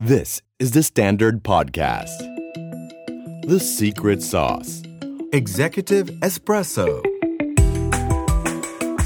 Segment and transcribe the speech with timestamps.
[0.00, 2.18] This is the Standard Podcast.
[3.48, 4.84] The Secret Sauce
[5.32, 6.86] Executive Espresso.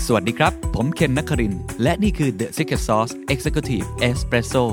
[0.07, 4.65] สวัสดีครับ ผมเคนนักคริน และนี่คือ The Secret Sauce Executive Espresso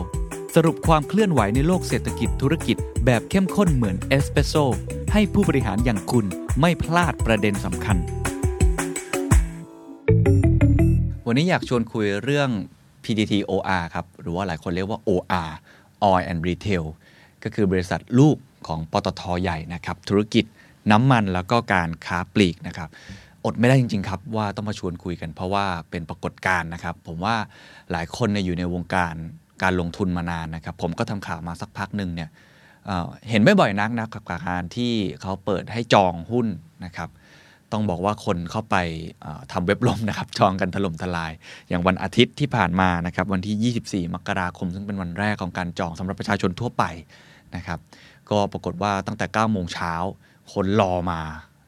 [0.56, 4.54] สรุปความเคลื่อนไหวในโลกเศรษฐกิจธุรกิจแบบเข้มข้นเหมือนเอสเปรสโซ
[5.14, 6.26] ให้ผู้บริหารอย่างคุณ
[6.60, 7.98] ไม่พลาดประเด็นสำคัญ
[11.28, 12.52] วันนี้อยากชวนคุยเรื่อง
[13.04, 15.52] PTT OR ครับ หรือว่าหลายคนเรียกว่า OR
[16.10, 16.86] Oil and Retail
[17.44, 20.46] ก็คือบริษัทลูกของปตทใหญ่นะครับ ธุรกิจ
[20.92, 22.90] น้ำมันแล้วก็การค้าปลีกนะครับ
[23.46, 27.36] อดไม่ได้จริง ๆ ครับ ว่าต้องมาชวนคุยกันเพราะว่าเป็นปรากฏการณ์นะครับ ผมว่า
[27.92, 29.16] หลายคนเนี่ยอยู่ในวงการ
[29.64, 32.30] การลงทุนมานานนะครับ ผมก็ทำข่าวมาสักพักหนึ่งเนี่ย
[32.86, 36.48] เเห็นไม่บ่อยนักนะครับกับการที่เขาเปิดให้จองหุ้น
[36.86, 37.10] นะครับ
[37.72, 38.76] ต้องบอกว่าคนเข้าไป
[39.22, 41.32] เอ่อทำเว็บล่มนะครับจองกันถล่มทลาย
[41.70, 46.84] อย่างวันอาทิตย์ที่ผ่านมานะครับวันที่ 24 มกราคม ซึ่งเป็นวันแรกของการจองสำหรับประชาชนทั่วไป
[47.56, 47.80] นะครับ
[48.30, 49.94] ก็ปรากฏว่าตั้งแต่ 9 โมงเช้า
[50.54, 51.22] คนรอมา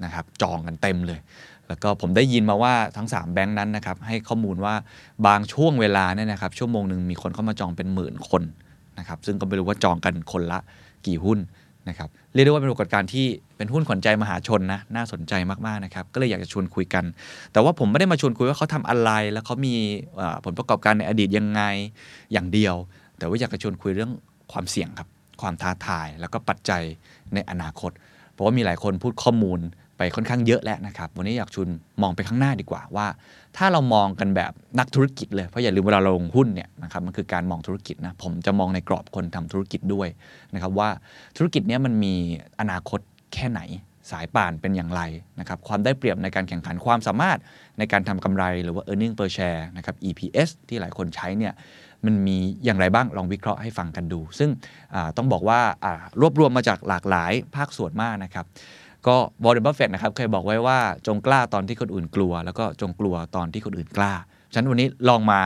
[0.04, 1.20] นะครับจองกันเต็มเลย
[1.68, 4.76] แล้วก็ผมได้ยินมาว่าทั้ง 3 แบงค์นั้นนะครับให้ข้อมูลว่า
[5.28, 8.44] บางช่วงเวลาเนี่ยนะครับชั่วโมงหนึ่งมีคนเข้ามาจองเป็นหมื่นคน
[9.00, 10.60] นะครับซึ่งก็ไม่รู้ว่าจองกันคนละ
[11.06, 11.40] กี่หุ้น
[11.90, 13.26] นะครับเรียกได้ว่าเป็นปรากฏการณ์ที่
[13.58, 15.34] เป็นหุ้นขวัญใจมหาชนนะน่าสนใจ
[15.66, 17.04] มากๆนะครับก็เลยอยากจะชวนคุยกัน
[17.54, 19.76] แต่ว่าผมไม่ได้มาชวนคุยว่าเขาทำอะไร แล้วเขามี
[20.46, 21.62] ผลประกอบการในอดีตยังไง
[22.34, 22.76] อย่างเดียว
[23.18, 24.12] แต่ว่าอยากจะชวนคุยเรื่อง
[24.52, 25.08] ความเสี่ยงครับ
[25.42, 26.82] ความท้าทายแล้วก็ปัจจัย
[27.34, 27.92] ในอนาคต
[28.32, 29.60] เพราะว่ามีหลายคนพูดข้อมูล
[30.02, 31.68] ไปค่อนข้างเยอะแล้วนะครับ วันนี้อยากชวน
[32.02, 33.08] มองไปข้างหน้าดีกว่าว่า
[33.58, 40.08] ถ้าเรามองกันแบบนักธุรกิจเลย เพราะอย่าลืมเวลาลงหุ้นเนี่ยนะครับมันคือการมองธุรกิจนะผมจะมองในกรอบคนทำธุรกิจด้วย
[40.54, 40.90] นะครับว่า
[41.38, 42.16] ธุรกิจเนี้ยมันมี
[42.60, 43.00] อนาคต
[43.34, 43.62] แค่ไหน
[44.12, 45.02] สายป่านเป็นอย่างไร
[45.40, 47.40] นะครับความได้เปรียบในการแข่งขันความสามารถ
[47.78, 51.54] ในการทำกำไรหรือว่า e a r n i n g per share นะครับ EPS ที่หลายคนใช้เนี่ย
[52.06, 54.50] มันมีอย่างไรบ้างลองวิเคราะห์ให้ฟังกันดู ซึ่ง
[55.18, 55.60] ต้องบอกว่า
[56.22, 58.46] รวบรวมมาจากหลากหลายภาคส่วนมากนะครับ
[59.08, 64.14] ก็วอร์เรนบัฟเฟตนะครับเคยบอกไว้ว่าจงกล้าตอนที่คนอื่นกลัว แล้วก็จงกลัวตอนที่คนอื่นกล้า
[64.52, 65.40] ฉะนั้นวันนี้ลองมา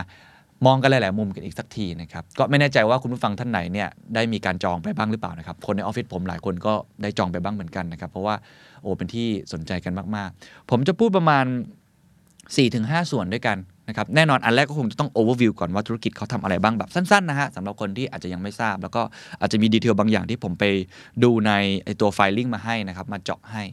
[0.65, 8.35] มองกันหลาย ๆ มุมกันอีกสักทีนะครับ ก็ไม่แน่ใจว่าคุณผู้ฟังท่านไหนเนี่ยได้มีการจองไปบ้างหรือเปล่านะครับ คนในออฟฟิศผมหลายคนก็ได้จองไปบ้างเหมือนกันนะครับ เพราะว่า
[8.81, 11.45] โอ้เป็นที่สนใจกันมาก ๆ ผมจะพูดประมาณ
[12.27, 13.57] 4-5ส่วนด้วยกัน
[13.87, 19.01] นะครับแน่นอนอันแรกก็คงจะต้องโอเวอร์วิวก่อนว่าธุรกิจเขาทำอะไรบ้างแบบสั้นๆนะฮะสำหรับคนที่อาจจะยังไม่ทราบ แล้วก็
[19.41, 20.63] อาจจะมี detail บางอย่างที่ผมไป
[21.23, 21.51] ดูใน
[21.83, 23.63] ไอตัว filing มาให้นะครับมาเจาะให้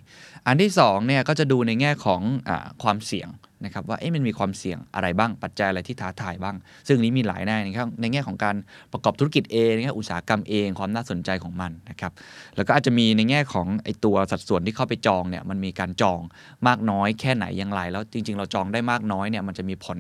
[0.46, 2.50] อันที่2เนี่ยก็จะดูในแง่ของอ
[2.82, 3.28] ความเสี่ยง
[3.64, 8.56] นะครับว่าเอ๊ะมันมีความเสี่ยงอะไรบ้างปัจจัยอะไรที่ท้าทายบ้าง ซึ่งนี้มีหลายแน่นะครับในแง่ของการ
[8.92, 12.12] ประกอบธุรกิจเองในแง่อุตสาหกรรมเองความน่าสนใจของมันนะครับ
[12.56, 16.20] แล้วก็อาจจะมีในแง่ของไอตัวสัดส่วนที่เข้าไปจองเนี่ยมันมีการจอง
[16.66, 19.98] มากน้อยแค่ไหนอย่างไร แล้วจริง ๆ เราจองได้มากน้อยเนี่ยมันจะมีผล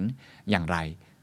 [0.50, 0.76] อย่างไร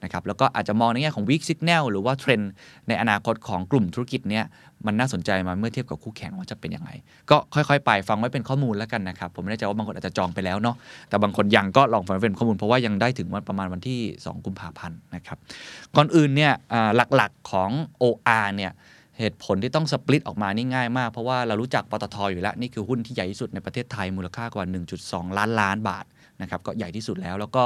[0.04, 2.52] นะครับแล้วก็อาจจะมองในแง่ของ weak signal หรือว่าเทรนด์
[2.88, 4.46] ในอนาคตของกลุ่มธุรกิจเนี้ย
[4.86, 6.90] มันน่าสนใจมาเมื่อเทียบกับคู่แข่งว่าจะเป็นยังไง
[7.30, 10.76] ก็ค่อยๆ ไปฟังไว้เป็นข้อมูลแล้วกันนะครับ ผมไม่แน่ใจว่าบางคนอาจจะจองไปแล้วเนาะ
[11.10, 15.38] แต่บางคนยังก็ลองฟังไว้เป็นข้อมูลเพราะว่ายังได้ถึงวันประมาณวันที่ 2 กุมภาพันธ์นะครับ
[15.96, 16.54] ก่อนอื่นเนี่ย
[17.16, 17.70] หลักๆของ
[18.02, 18.72] OR เนี่ย
[19.20, 24.66] เหตุผลที่ต้องสปลิตออกมานี่ง่ายมาก เพราะว่าเรารู้จักปตทอยู่แล้ว นี่คือหุ้นที่ใหญ่ที่สุดในประเทศไทยมูลค่ากว่า
[25.02, 26.06] 1.2 ล้านล้านบาท
[26.42, 27.64] นะครับก็ใหญ่ที่สุดแล้ว แล้วก็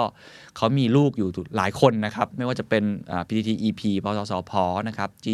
[0.58, 4.52] เขามีลูกอยู่หลายคนนะครับ ไม่ว่าจะเป็นอ่า PTT EP ปตสพ
[4.88, 5.28] นะครับ G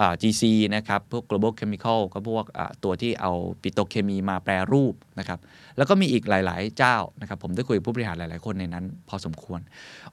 [0.00, 0.42] อ่า GC
[0.76, 2.44] นะครับ พวก global chemical ก็พวก
[2.84, 3.32] ตัวที่เอา
[3.62, 5.38] ปิโตเคมีมาแปรรูปนะครับ
[5.76, 9.60] แล้วก็มีอีกหลาย ๆ เจ้านะครับ ผมได้คุยกับผู้บริหารหลาย ๆ คนในนั้น พอสมควร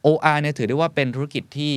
[0.05, 1.73] OR เนี่ยถือได้ว่าเป็นธุรกิจที่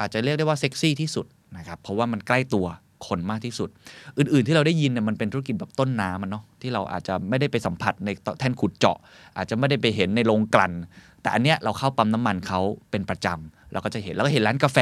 [0.00, 1.26] อาจจะเรียกได้ว่าเซ็กซี่ที่สุด
[1.58, 2.66] นะครับ เพราะว่ามันใกล้ตัว
[3.06, 3.68] คนมากที่สุด
[4.18, 8.08] อื่น ๆ ที่เราได้ยินเนี่ยมันเป็นธุรกิจแบบต้นน้ำมันเนาะที่เราอาจจะไม่ได้ไปสัมผัสใน
[8.40, 8.98] แท่นขุดเจาะ
[9.36, 10.72] อาจจะไม่ได้ไปเห็นในโรงกลั่น
[11.22, 12.60] แต่อันเนี้ยเราเข้าปั๊มน้ำมันเขา
[12.90, 14.78] เป็นประจำเราก็จะเห็นแล้วก็เห็นร้านกาแฟ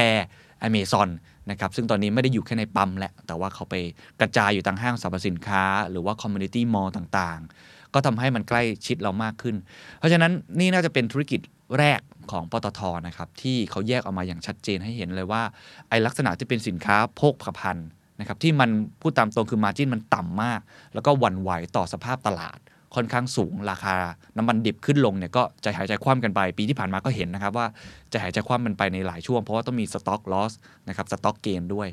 [0.61, 1.09] อเมซอน
[1.51, 3.75] นะครับซึ่งตอนนี้ไม่ได้อยู่แค่ในปั๊มแล้วแต่ว่าเขาไป
[4.19, 9.55] กระจายอยู่ตามห้างสรรพสินค้า หรือว่า community mall ต่างๆ ก็ทำให้มันใกล้ชิดเรามากขึ้น
[9.99, 11.39] เพราะฉะนั้นนี่น่าจะเป็นธุรกิจ
[11.77, 11.99] แรก
[12.31, 15.41] ของปตทนะครับที่เขาแยกออกมาอย่างชัดเจนให้เห็นเลยว่า
[15.89, 17.87] ไอลักษณะที่เป็นสินค้าโภคภัณฑ์
[18.19, 18.69] นะครับที่มัน
[19.01, 20.59] พูดตามตรงคือ margin มันต่ำมาก
[20.93, 22.59] แล้วก็หวั่นไหวต่อสภาพตลาด
[22.95, 23.95] ค่อนข้างสูงราคา
[24.37, 27.67] น้ำมันดิบขึ้นลงเนี่ยก็ใจหายใจคว่ำกันไป ปีที่ผ่านมาก็เห็นนะครับว่า
[28.11, 30.53] จะหายใจคว่ำมันไปในหลายช่วง เพราะว่าต้องมีสต็อกลอส
[30.89, 31.87] นะครับสต็อกเกนด้วย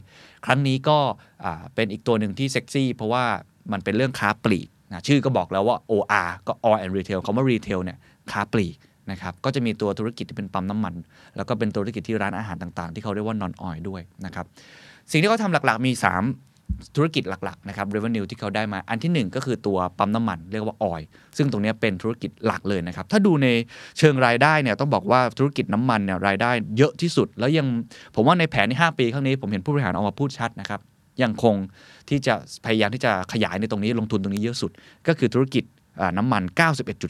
[0.45, 0.99] ครั้งนี้ก็
[1.75, 3.25] เป็นอีกตัวหนึ่งที่เซ็กซี่เพราะว่า
[3.73, 7.99] มันเป็นเรื่องค้าปลีกนะชื่อก็บอกแล้วว่า OR ก็ All and Retail คำว่า Retail เนี่ย
[8.33, 8.77] ค้าปลีก
[9.11, 10.95] นะครับก็จะมีตัวธุรกิจที่เป็นปั๊มน้ำมัน
[11.37, 14.47] แล้วก็เป็นธุรกิจที่ร้านอาหารต่างๆ ที่เขาเรียกว่า non oil ด้วยนะครับ
[15.11, 21.03] สิ่งที่เขาทำหลักๆมี 3 ธุรกิจหลักๆนะครับ revenue ที่เขาได้มาอันทีหนึ่1 ก็คือตัวปั๊มน้ำมันเรียกว่าออย
[21.37, 23.49] ซึ่งตรงนี้เป็นธุรกิจหลักเลยนะครับ ถ้าดูใน
[23.99, 27.67] เชิงรายได้เนี่ยต้องบอกว่าธุรกิจน้ำมันเนี่ยรายได้เยอะที่สุด แล้วยัง
[28.15, 30.81] ผมว่าในแผนที่5ปีข้างนี้ผมเห็นผู้บริหารออกมาพูดชัดนะครับ
[31.23, 31.55] ยังคง
[32.09, 32.35] ที่จะ
[32.65, 34.71] พยายามที่จะขยายในตรงนี้ลงทุนตรงนี้เยอะสุด
[35.07, 35.65] ก็คือธุรกิจ
[36.19, 36.43] น้ำมัน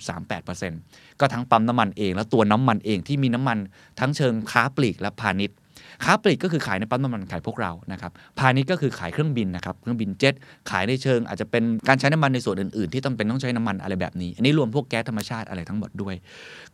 [0.06, 3.58] 91.38%ก็ทั้งปั๊มน้ำมันเอง และตัวน้ำมันเองที่มีน้ำมัน
[4.00, 5.56] ทั้งเชิงค้าปลีกและพาณิชย์
[6.04, 10.34] ค้าปลีกก็คือขายในปั๊มน้ำมันขายพวกเรานะครับพาณิชย์ก็คือขายเครื่องบินนะครับเครื่องบินเจ็ต
[10.70, 16.14] ขายในเชิง อาจจะเป็นการใช้น้ำมันในส่วนอื่นๆ ที่ต้องเป็นต้องใช้น้ำมันอะไรแบบนี้ อันนี้รวมพวกแก๊สธรรมชาติอะไรทั้งหมดด้วย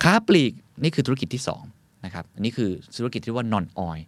[0.03, 0.53] ค้าปลีก
[0.83, 3.99] นี่คือธุรกิจที่ 2นะครับอันนี้คือธุรกิจที่ว่านอนออย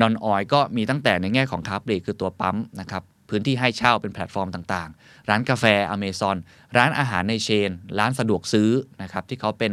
[0.00, 6.36] นอนออยก็มีตั้งแต่ในแง่ของค้าปลีกคือตัวปั๊มนะครับพื้นที่ให้เช่าเป็นแพลตฟอร์มต่างๆ ร้านกาแฟอเมซอน
[6.76, 8.70] ร้านอาหารใน chain ร้านสะดวกซื้อ
[9.02, 9.72] นะครับที่เขาเป็น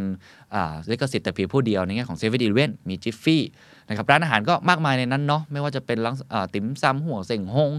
[0.90, 3.44] ลิขสิทธิ์แต่เพียงผู้เดียวในแง่ของเซเว่นอีเลฟเว่นมีจิฟฟี่
[3.90, 6.16] นะครับร้านอาหารก็มากมายในนั้นเนาะไม่ว่าจะเป็นร้าน
[6.54, 7.72] ติ๋มซำหัวเส่งฮง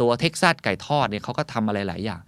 [0.00, 2.20] ตัวเท็กซัสไก่ทอดเนี่ยเขาก็ทำอะไรหลายอย่าง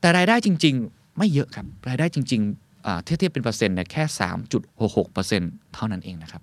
[0.00, 4.02] แต่รายได้จริง ๆ ไม่เยอะครับรายได้จริงๆเทียบเทียบเป็นเปอร์เซ็นต์เนี่ยแค่
[4.68, 6.42] 3.66%เท่านั้นเองนะครับ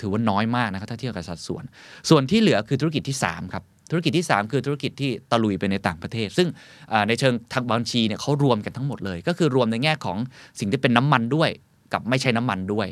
[0.00, 1.64] ถือว่าน้อยมากนะครับถ้าเทียบกับสัดส่วน
[2.10, 6.48] ส่วนที่เหลือคือธุรกิจที่ 3 ครับ ธุรกิจที่ 3 คือธุรกิจที่ตะลุยไปในต่างประเทศ ซึ่ง
[7.08, 10.18] ในเชิงทางบัญชีเนี่ยเขารวมกันทั้งหมดเลย ก็คือรวมในแง่ของ
[10.58, 11.50] สิ่งที่เป็นน้ำมันด้วย
[11.92, 12.86] กับไม่ใช่น้ำมันด้วย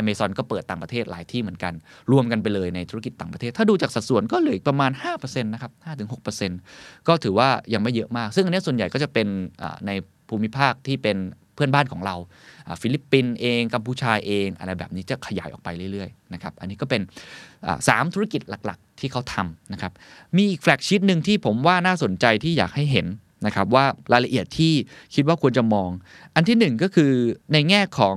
[0.00, 1.72] Amazon ก็เปิดต่างประเทศหลายที่เหมือนกัน
[2.12, 5.72] รวมกันไปเลยในธุรกิจต่างประเทศ ถ้าดูจากสัดส่วนก็เหลือประมาณ 5%นะครับ
[6.40, 9.26] 5-6%ก็ถือว่ายังไม่เยอะมาก ซึ่งอันนี้ส่วนใหญ่ก็จะเป็น
[9.86, 9.90] ใน
[10.28, 11.18] ภูมิภาคที่เป็น
[11.54, 12.16] เพื่อนบ้านของเรา
[12.82, 17.02] ฟิลิปปินส์เอง กัมพูชาเอง อะไรแบบนี้จะขยายออกไปเรื่อยๆ นะครับ อันนี้ก็เป็น
[17.88, 19.92] สามธุรกิจหลักๆ ที่เขาทำนะครับ
[20.36, 23.06] มีอีก flagship หนึ่งที่ผมว่าน่าสนใจที่อยากให้เห็น
[23.46, 24.72] นะครับว่ารายละเอียดที่
[25.14, 25.90] คิดว่าควรจะมอง
[26.34, 27.12] อันที่ 1 ก็คือ
[27.52, 28.16] ในแง่ของ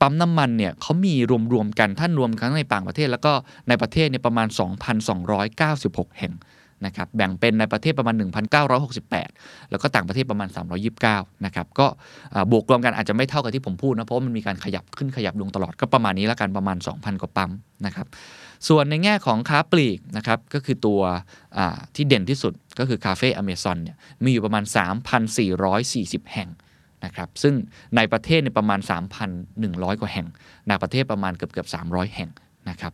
[0.00, 1.14] ปั๊มน้ำมันเนี่ยเขามี
[1.52, 3.32] รวมๆกันท่านรวมทั้งในต่างประเทศ แล้วก็
[3.68, 4.48] ในประเทศเนี่ยประมาณ
[5.12, 6.32] 2,296 แห่ง
[6.86, 8.14] นะครับแบ่งเป็นในประเทศประมาณ
[8.92, 10.48] 1,968 แล้วก็ต่างประเทศประมาณ
[10.96, 11.86] 329 นะครับก็
[12.52, 17.50] บวกรวมกันอาจจะไม่เท่ากับที่ผมพูดนะ เพราะมันมีการขยับขึ้นขยับลงตลอดก็ประมาณนี้แล้วกันประมาณ 2,000 กว่าปั๊ม
[17.86, 18.06] นะครับ
[18.68, 21.00] ส่วนในแง่ของค้าปลีกนะครับก็คือตัว
[21.94, 24.64] ที่เด่นที่สุดก็คือคาเฟ่อเมซอนเนี่ยมีอยู่ประมาณ
[25.48, 26.50] 3,440 แห่ง
[27.04, 27.54] นะครับซึ่ง
[27.96, 28.80] ในประเทศเนี่ยประมาณ
[29.40, 30.26] 3,100 กว่าแห่ง
[30.68, 32.30] ในประเทศประมาณเกือบเกือบ300 แห่ง
[32.70, 32.92] นะครับ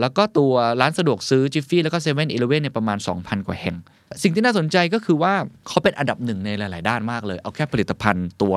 [0.00, 3.76] แล้วก็ตัวร้านสะดวกซื้อจิฟฟี่แล้วก็เซเว่นอีเลเว่นเนี่ยประมาณ 2,000 กว่าแห่ง
[4.22, 5.34] สิ่งที่น่าสนใจก็คือว่า
[5.66, 8.54] เขาเป็นอันดับหนึ่งในหลาย ๆ ด้านมากเลย เอาแค่ผลิตภัณฑ์ตัว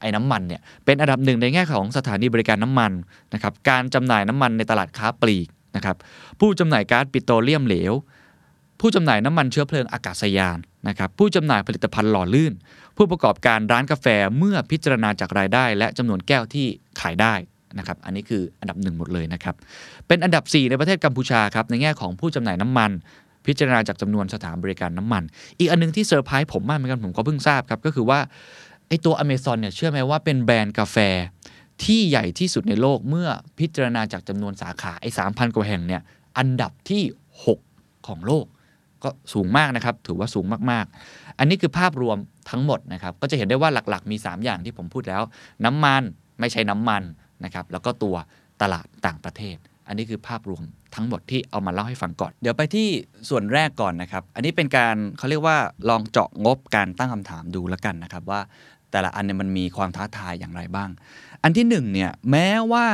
[0.00, 2.92] ไอ้น้ำมันเนี่ยเป็นอันดับหนึ่งในแง่ของสถานีบริการน้ำมัน
[3.34, 5.96] นะครับการจำหน่ายน้ำมันในตลาดค้าปลีกนะครับ
[6.40, 7.92] ผู้จำหน่ายก๊าซปิโตรเลียมเหลว
[8.80, 12.52] ผู้จำหน่ายน้ำมันเชื้อเพลิงอากาศยานนะครับผู้จำหน่ายผลิตภัณฑ์หล่อลื่น
[12.96, 14.06] ผู้ประกอบการร้านกาแฟ
[14.38, 16.66] เมื่อพิจารณาจากรายได้ และจำนวนแก้วที่
[17.00, 17.34] ขายได้
[17.78, 19.54] นะครับอันนี้คืออันดับหนึ่งหมดเลยนะครับ
[20.06, 22.90] เป็นอันดับ 4 ในประเทศกัมพูชาครับในแง่ของผู้จำหน่ายน้ำมัน
[23.46, 25.22] พิจารณาจากจำนวนสถานบริการน้ำมัน
[25.58, 28.20] อีกอันนึงที่เซอร์ไพรส์ผมมากเหมือนกันผมก็เพิ่งทราบครับก็คือว่า
[28.88, 30.96] ไอตัวอเมซอนเนี่ยเชื่อไหมว่าเป็นแบรนด์กาแฟ
[31.84, 33.28] ที่ใหญ่ที่สุดในโลกเมื่อ
[33.58, 36.02] พิจารณาจากจำนวนสาขาไอ้สามพันกว่าแห่งเนี่ย
[36.38, 37.02] อันดับที่
[37.54, 38.46] 6 ของโลก
[39.04, 42.16] ก็สูงมากนะครับ ถือว่าสูงมากๆ อันนี้คือภาพรวม
[42.50, 45.22] ทั้งหมดนะครับ ก็จะเห็นได้ว่าหลักๆ มี 3 อย่างที่ผมพูดแล้ว
[45.64, 46.02] น้ำมัน
[46.40, 47.02] ไม่ใช่น้ำมัน
[47.44, 48.16] นะครับแล้วก็ตัว
[48.62, 49.56] ตลาดต่างประเทศ
[49.88, 50.62] อันนี้คือภาพรวม
[50.94, 52.88] ทั้งหมดที่เอามาเล่าให้ฟังก่อน เดี๋ยวไปที่
[53.28, 55.56] ส่วนแรกก่อนนะครับ อันนี้เป็นการเขาเรียกว่า
[55.88, 58.40] ลองเจาะงบการตั้งคำถามดูแล้วกันนะครับว่า
[58.90, 60.90] แต่ละอันเนี่ยมันมีความท้าทายอย่างไรบ้าง
[61.42, 62.86] อันที่1เนี่ยแม้ว่า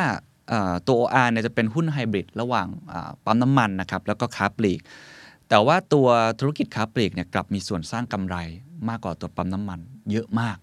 [0.88, 2.67] ตัว OR เนี่ยจะเป็นหุ้นไฮบริดระหว่าง
[3.25, 4.81] ปั๊มน้ำมันนะครับแล้วก็ค้าปลีก
[5.49, 6.08] แต่ว่าตัว
[6.41, 8.37] ธุรกิจค้าปลีกเนี่ยกลับมีส่วนสร้างกำไร
[8.89, 10.56] มากกว่าตัวปั๊มน้ำมันเยอะมาก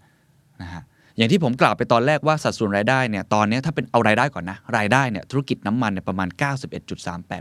[0.62, 0.84] นะฮะ
[1.22, 6.30] อย่างที่ผมกล่าวไปตอนแรกว่าสัดส่วนรายได้เนี่ยตอนนี้ถ้าเป็นเอารายได้ก่อนนะ รายได้เนี่ยธุรกิจน้ำมันเนี่ยประมาณ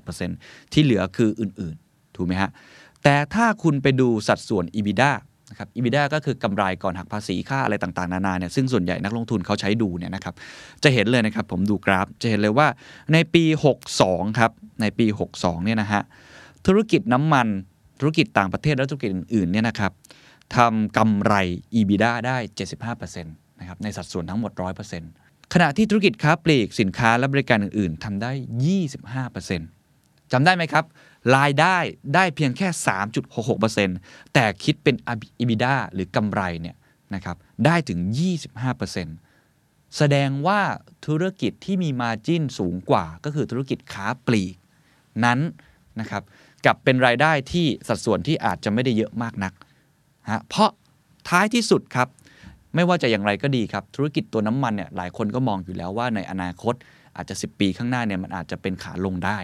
[0.00, 2.50] 91.38%ที่เหลือคืออื่นๆ ถูกไหมฮะ
[3.04, 5.12] แต่ถ้าคุณไปดูสัดส่วน EBITDA
[5.50, 10.34] นะครับ EBITDA ก็คือกำไรก่อนหักภาษีค่าอะไรต่างๆ นานาเนี่ยซึ่งส่วนใหญ่นักลงทุนเขาใช้ดูเนี่ยนะครับ
[10.82, 12.68] จะเห็นเลยนะครับผมดูกราฟจะเห็นเลยว่า
[13.12, 13.44] ในปี
[13.92, 15.06] 62 ครับ ในปี
[15.37, 16.02] 62 เนี่ยนะฮะ
[16.66, 17.49] ธุรกิจน้ำมัน
[18.00, 19.92] ธุรกิจต่างประเทศและธุรกิจอื่นๆเนี่ยนะครับ
[20.56, 21.34] ทำกำไร
[21.75, 22.37] EBITDA ได้
[22.99, 24.52] 75% นะครับในสัดส่วนทั้งหมด
[25.02, 28.33] 100%ขณะที่ธุรกิจค้าปลีกสินค้าและบริการอื่น ๆทำได้
[29.12, 30.85] 25%จำได้ไหมครับ
[31.37, 31.76] รายได้
[32.14, 32.69] ได้เพียงแค่
[33.50, 34.97] 3.66%แต่คิดเป็น
[35.40, 36.76] EBITDA หรือกำไรเนี่ย
[37.14, 37.37] นะครับ
[37.67, 38.00] ได้ถึง
[38.79, 40.61] 25%แสดงว่า
[41.07, 44.55] ธุรกิจที่มีมาจิ้นสูงกว่าก็คือธุรกิจค้าปลีก
[45.25, 45.38] นั้น
[46.00, 46.23] นะครับ
[46.67, 49.52] กับเป็นรายได้ที่สัดส่วนที่อาจจะไม่ได้เยอะมากนัก
[50.31, 50.71] ฮะเพราะ
[51.29, 52.09] ท้ายที่สุดครับ
[52.74, 56.74] ไม่ว่าจะอย่างไรก็ดีครับ ธุรกิจตัวน้ำมันเนี่ยหลายคนก็มองอยู่แล้วว่าในอนาคต
[57.16, 59.38] อาจจะ 10 ปีข้างหน้าเนี่ยมันอาจจะเป็นขาลงได้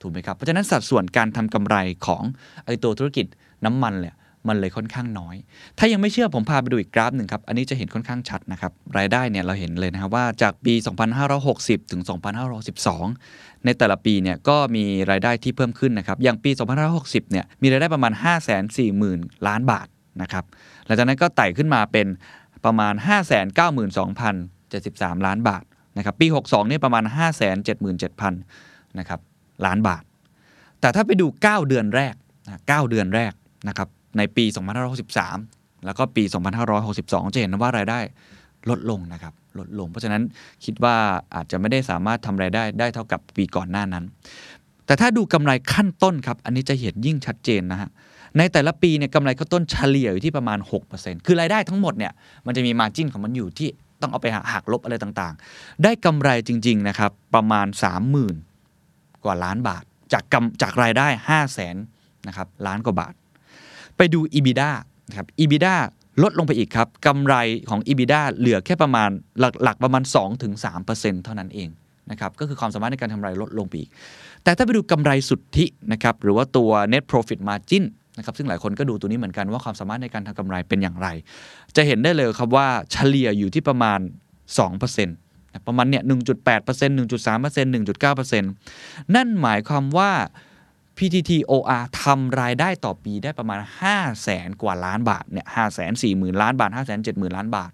[0.00, 2.22] ถูกไหมครับเพราะฉะนั้นสัดส่วนการทำกำไรของ
[2.66, 3.26] ไอตัวธุรกิจ
[3.64, 4.14] น้ำมันเนี่ย
[4.48, 5.36] มันเลยค่อนข้างน้อย
[5.78, 10.74] ถ้ายังไม่เชื่อผมพาไปดูอีกกราฟหนึ่งครับ อันนี้จะเห็นค่อนข้างชัดนะครับ รายได้เนี่ยเราเห็นเลยนะครับว่าจากปี
[11.32, 12.02] 2560 ถึง
[12.84, 16.50] 2512 ในแต่ละปีเนี่ยก็มีรายได้ที่เพิ่มขึ้นนะครับ อย่างปี
[16.90, 18.12] 2560 เนี่ยมีรายได้ประมาณ
[18.80, 19.86] 540,000 ล้านบาท
[20.22, 20.44] นะครับ
[20.86, 22.06] หลังจากนั้นก็ไต่ขึ้นมาเป็น
[22.64, 22.94] ประมาณ
[23.90, 25.64] 592,073 ล้านบาท
[25.96, 27.04] นะครับปี 62เนี่ยประมาณ
[27.80, 28.32] 577,000
[28.98, 29.20] นะครับ
[29.66, 30.02] ล้านบาท
[30.80, 32.14] แต่ถ้าไปดู 9 เดือนแรก
[32.46, 33.32] นะ9เดือนแรก
[33.68, 33.88] นะครับ
[34.18, 34.44] ในปี
[35.20, 36.24] 2563 แล้วก็ปี
[36.78, 38.00] 2562 จะเห็นว่ารายได้
[38.70, 40.22] ลดลงนะครับลดลง เพราะฉะนั้น
[40.64, 40.96] คิดว่า
[41.34, 44.04] อาจจะไม่ได้สามารถทำรายได้ได้เท่ากับปีก่อนหน้านั้น
[44.86, 47.90] แต่ถ้าดูกำไรขั้นต้นครับ อันนี้จะเห็นยิ่งชัดเจนนะฮะ
[48.38, 50.58] ในแต่ละปีเนี่ยกำไรขั้นต้นเฉลี่ยอยู่ที่ประมาณ
[50.92, 52.12] 6%คือรายได้ทั้งหมดเนี่ย
[52.46, 53.68] มันจะมีมาจิ้นของมันอยู่ที่
[54.00, 57.66] ต้องเอาไปหักลบอะไรต่างๆ ได้กำไรจริงๆนะครับประมาณ
[58.44, 61.76] 30,000 กว่าล้านบาท จากกำจากรายได้ 5 0 0แสน
[62.28, 63.14] นะครับล้านกว่าบาท
[63.96, 64.70] ไปดู EBITDA
[65.08, 65.76] นะครับ EBITDA
[66.22, 67.34] ลดลงไปอีกครับกำไร
[67.68, 70.02] ของ EBITDA เหลือแค่ประมาณหลักหลักประมาณ
[70.62, 71.68] 2-3%เท่านั้นเอง
[72.10, 73.90] นะครับก็คือความสามารถในการทำไรลดลงไปอีก
[74.44, 77.84] แต่ถ้าไปดูกำไรสุทธินะครับหรือว่าตัว net profit margin
[78.18, 81.08] นะครับซึ่งหลายคนก็ดูตัวนี้เหมือนกันว่าความสามารถในการทำกำไรเป็นอย่างไร
[81.76, 83.98] จะเห็นได้เลยครับว่าเฉลี่ยอยู่ที่ประมาณ
[84.52, 86.88] 2%นะประมาณเนี่ย 1.8% 1.3%
[87.74, 88.40] 1.9%
[89.14, 90.12] นั่นหมายความว่า
[90.96, 97.72] PTT OR ทำรายได้ต่อปีได้ประมาณ 5 0 0แสนกว่าล้านบาทเนี่ยห้าแสนสี่หมื่นล้านบาท5 7 0 0 0 0ล้านบาท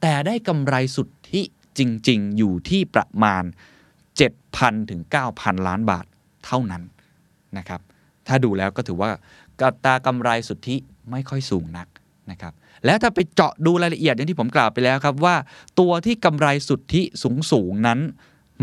[0.00, 1.42] แต่ได้กำไรสุทธิ
[1.78, 3.44] จริง ๆ อยู่ที่ประมาณ
[4.16, 5.00] 7,000ถึง
[5.34, 6.06] 9,000 ล้านบาท
[6.46, 6.82] เท่านั้น
[7.58, 7.80] นะครับ
[8.28, 9.10] ถ้าดูแล้วก็ถือว่า
[9.60, 10.76] กับตากำไรสุทธิ
[11.10, 11.86] ไม่ค่อยสูงนัก
[12.30, 12.52] นะครับ
[12.84, 15.36] แล้วถ้าไปเจาะดูรายละเอียดอย่างที่ผมกล่าวไปแล้วครับว่า
[15.80, 17.98] ตัวที่กำไรสุทธิสูงสูงๆนั้น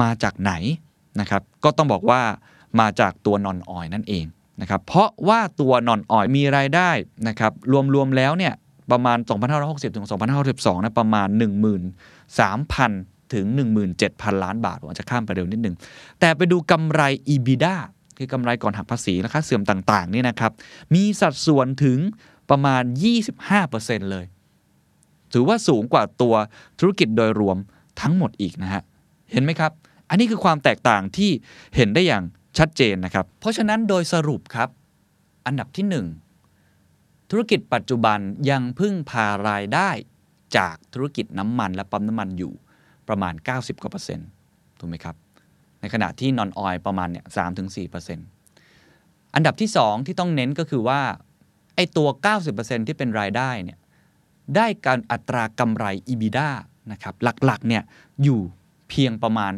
[0.02, 0.54] มาจากไหน
[1.20, 2.22] นะครับก็ต้องบอกว่า
[2.80, 4.26] มาจากตัวนอนออยนั่นเอง
[4.62, 6.90] นะครับเพราะว่าตัวนอนออยมีรายได้
[7.28, 7.54] นะครับ
[7.94, 8.54] รวมๆแล้วเนี่ย
[8.92, 9.18] ประมาณ
[9.58, 10.08] 2,560 ถึง
[10.48, 11.28] 2,562นะประมาณ
[12.16, 13.46] 13,000 ถึง
[13.96, 15.76] 17,000 ล้านบาทผมอาจจะข้ามไปเร็วนิดนึง
[16.20, 17.02] แต่ไปดูกำไร
[17.34, 17.76] EBITDA
[18.22, 20.52] คือกำไรก่อนหักภาษีและค่าเสื่อมต่างๆนี่นะครับ
[20.94, 22.00] มีสัดส่วนถึง
[22.50, 22.84] ประมาณ
[23.48, 24.26] 25%เลย
[25.34, 26.36] ถือว่าสูงกว่าตัว
[26.80, 27.58] ธุรกิจโดยรวม
[28.02, 28.84] ทั้งหมดอีกนะฮะ
[29.32, 29.72] เห็นไหมครับ
[30.10, 31.32] อันนี้คือความแตกต่างที่
[31.76, 32.24] เห็นได้อย่าง
[32.58, 34.70] ชัดเจนนะครับ เพราะฉะนั้นโดยสรุปครับ
[35.46, 35.86] อันดับที่
[36.62, 39.90] 1 ธุรกิจปัจจุบันยังพึ่งพารายได้
[40.58, 42.54] จากธุรกิจน้ำมันและปั๊มน้ำมันอยู่
[43.08, 44.28] ประมาณ 90กว่าเปอร์เซ็นต์
[44.80, 45.16] ถูกไหมครับ
[45.82, 48.28] ในขณะที่นอนออยประมาณเนี่ยสามถึงสี่เปอร์เซ็นต์
[49.36, 51.02] อันดับที่2ที่ต้องเน้นก็คือว่า
[51.76, 52.08] ไอ้ตัว
[52.48, 53.80] 90%ที่เป็นรายได้เนี่ย
[54.56, 56.50] ได้การอัตรากำไร EBITDA
[56.92, 57.84] นะครับหลักๆเนี่ย
[58.24, 58.42] อยู่
[58.90, 59.54] เพียงประมาณ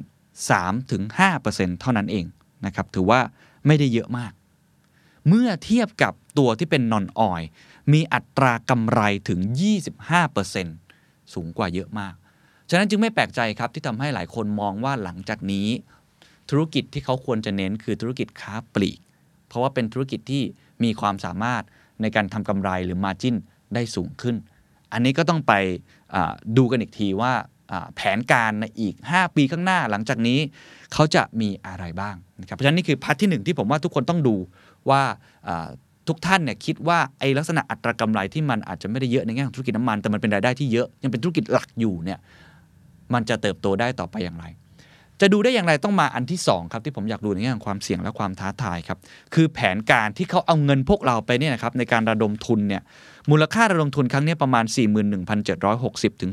[1.08, 2.26] 3-5%เท่านั้นเอง
[2.66, 3.20] นะครับถือว่า
[3.68, 4.34] ไม่ได้เยอะมาก
[5.28, 7.42] เมื่อเทียบกับตัวที่เป็นนอนออย
[7.94, 9.40] มีอัตรากำไรถึง
[10.58, 12.14] 25%สูงกว่าเยอะมาก
[12.70, 15.68] ฉะนั้นจึงไม่แปลกใจครับที่ทำให้หลายคนมองว่าหลังจากนี้
[16.50, 19.00] ธุรกิจที่เขาควรจะเน้นคือธุรกิจค้าปลีก
[19.48, 20.44] เพราะว่าเป็นธุรกิจที่
[20.84, 21.64] มีความสามารถ
[22.02, 23.36] ในการทำกำไรหรือมาจิ้น
[23.74, 24.36] ได้สูงขึ้น
[24.94, 25.54] อันนี้ก็ต้องไป
[26.58, 27.34] ดูกันอีกทีว่า
[27.96, 30.40] แผนการในอีก 5 ปีข้างหน้าหลังจากนี้
[30.94, 34.36] เขาจะมีอะไรบ้างนะครับเพราะฉะนั้นนี่คือพาร์ทที่ 1 ที่ผมว่าทุกคนต้องดู
[34.90, 35.02] ว่า
[36.08, 42.20] ทุกท่านเนี่ยคิดว่าไอ้ลักษณะอัตรากำไรที่มันอาจจะไม่ได้เยอะในแง่ของธุรกิจน้ำมันแต่มันเป็นรายได้ที่เยอะยังเป็นธุรกิจหลักอยู่เนี่ย
[43.14, 44.46] มันจะเติบโตได้ต่อไปอย่างไร
[45.22, 48.98] จะดูได้อย่างไรต้องมาอันที่ 2 ครับ ที่ผมอยากดูในแง่ของความเสี่ยงและความท้าทายครับ
[49.34, 52.82] คือแผนการที่เขาเอาเงินพวกเราไปเนี่ยนะครับในการระดมทุนเนี่ย
[53.32, 54.66] มูลค่าระดมทุนครั้งนี้ประมาณ
[55.44, 56.32] 41,760 ถึง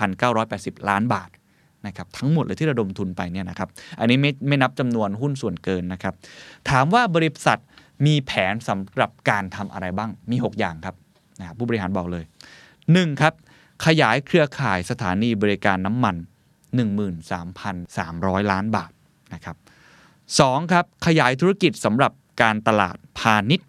[0.00, 1.30] 46,980 ล้านบาท
[1.86, 6.14] นะครับทั้งหมดเลยที่ระดมทุนไปเนี่ยนะครับอันนี้ไม่ไม่นับจำนวนหุ้นส่วนเกินนะครับ
[6.70, 7.58] ถามว่าบริษัท
[8.06, 10.96] มีแผนสำหรับการทำอะไรบ้างมี 6 อย่างครับ
[11.40, 12.24] นะผู้บริหารบอกเลย
[12.72, 13.20] 1.
[13.20, 13.34] ครับ
[13.86, 16.16] ขยายเครือข่ายสถานีบริการน้ำมัน
[16.80, 18.92] 13,300 ล้านบาท
[19.34, 19.56] นะครับ
[20.14, 22.12] 2ครับขยายธุรกิจสำหรับ
[22.42, 23.68] การตลาดพาณิชย์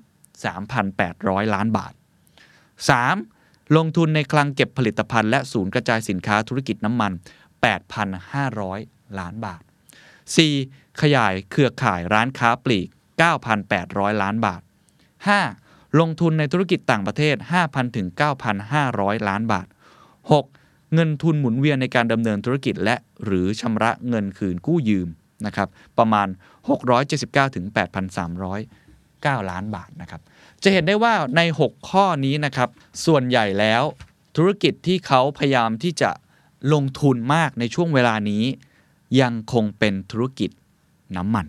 [0.77, 1.93] 3,800 ล้านบาท
[3.03, 3.77] 3.
[3.77, 7.11] ลงทุนในคลังเก็บผลิตภัณฑ์และศูนย์กระจายสินค้าธุรกิจน้ำมัน
[8.35, 9.61] 8,500 ล้านบาท
[10.31, 11.01] 4.
[11.01, 12.87] ขยายเครือข่ายร้านค้าปลีก
[13.55, 14.61] 9,800 ล้านบาท
[15.29, 15.99] 5.
[15.99, 17.35] ลงทุนในธุรกิจต่างประเทศ
[17.65, 18.07] 5,000 ถึง
[18.67, 19.67] 9,500 ล้านบาท
[20.31, 20.64] 6.
[20.93, 25.07] เงินทุนหมุนเวียนในการดำเนินธุรกิจ และหรือชำระเงินคืนกู้ยืม
[25.45, 26.27] นะครับประมาณ
[26.91, 27.65] 679ถึง
[28.57, 30.21] 8,309 ล้านบาทนะครับ
[30.63, 32.69] จะเห็นได้ว่าใน 6 ข้อนี้นะครับ
[33.05, 33.83] ส่วนใหญ่แล้ว
[34.37, 36.11] ธุรกิจที่เขาพยายามที่จะ
[36.73, 38.43] ลงทุนมากในช่วงเวลานี้
[39.21, 40.49] ยังคงเป็นธุรกิจ
[41.17, 41.45] น้ำมัน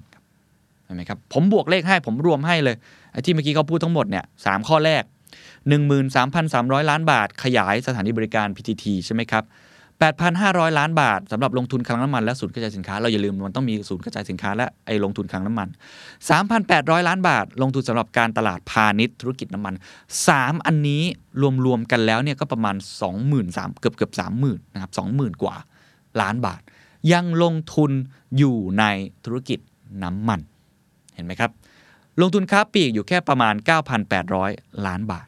[0.84, 2.76] เห็นไหมครับผมบวกเลขให้ผมรวมให้เลย
[3.12, 5.02] ไอ้ที่เมื่อกี้เขาพูดทั้งหมดเนี่ยสข้อแรก
[5.86, 9.44] 13,300 ล้านบาท ขยายสถานีบริการ PTT ใช่ไหมครับ
[10.10, 15.68] 8,500 ล้านบาทสำหรับลงทุนคลังน้ำมันและศูนย์กระจายสินค้า เราอย่าลืมมันต้องมีศูนย์กระจายสินค้าและไอ้ลงทุนคลังน้ำมัน
[16.38, 19.74] 3,800 ล้านบาท ลงทุนสำหรับการตลาดพาณิชย์ธุรกิจน้ำมัน
[20.20, 21.02] 3 อันนี้
[21.66, 22.76] รวมๆกันแล้วเนี่ยก็ประมาณ
[23.26, 25.56] 23,000เกือบเกือบ30,000นะครับ20,000 กว่า
[26.20, 26.60] ล้านบาท
[27.12, 27.90] ยังลงทุน
[28.38, 28.84] อยู่ใน
[29.24, 29.58] ธุรกิจ
[30.02, 30.40] น้ำมัน
[31.14, 31.50] เห็นไหมครับ
[32.20, 33.54] ลงทุนค้าปลีกอยู่แค่ประมาณ
[34.20, 35.26] 9,800 ล้านบาท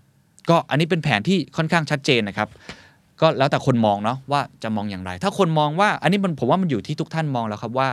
[0.50, 2.48] ก็อันนี้เป็นแผนที่ค่อนข้างชัดเจนนะครับ
[3.20, 7.88] ก็แล้วแต่คนมองเนาะว่าจะมองอย่างไร ถ้าคนมองว่าอันนี้มันผมว่ามันอยู่ที่ทุกท่านมองแล้วครับว่า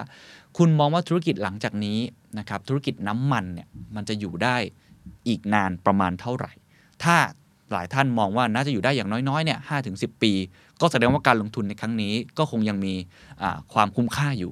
[0.58, 2.00] คุณมองว่าธุรกิจหลังจากนี้
[2.40, 4.56] นะครับธุรกิจน้ำมันเนี่ยมันจะอยู่ได้
[5.28, 6.52] อีกนานประมาณเท่าไหร่
[7.04, 7.16] ถ้า
[7.72, 10.32] หลายท่านมองว่าน่าจะอยู่ได้อย่างน้อยๆเนี่ยห้าถึงสิปี
[10.82, 12.94] ก็แสดงว่าการลงทุนในครั้งนี้ก็คงยังมี
[13.74, 14.52] ความคุ้มค่าอยู่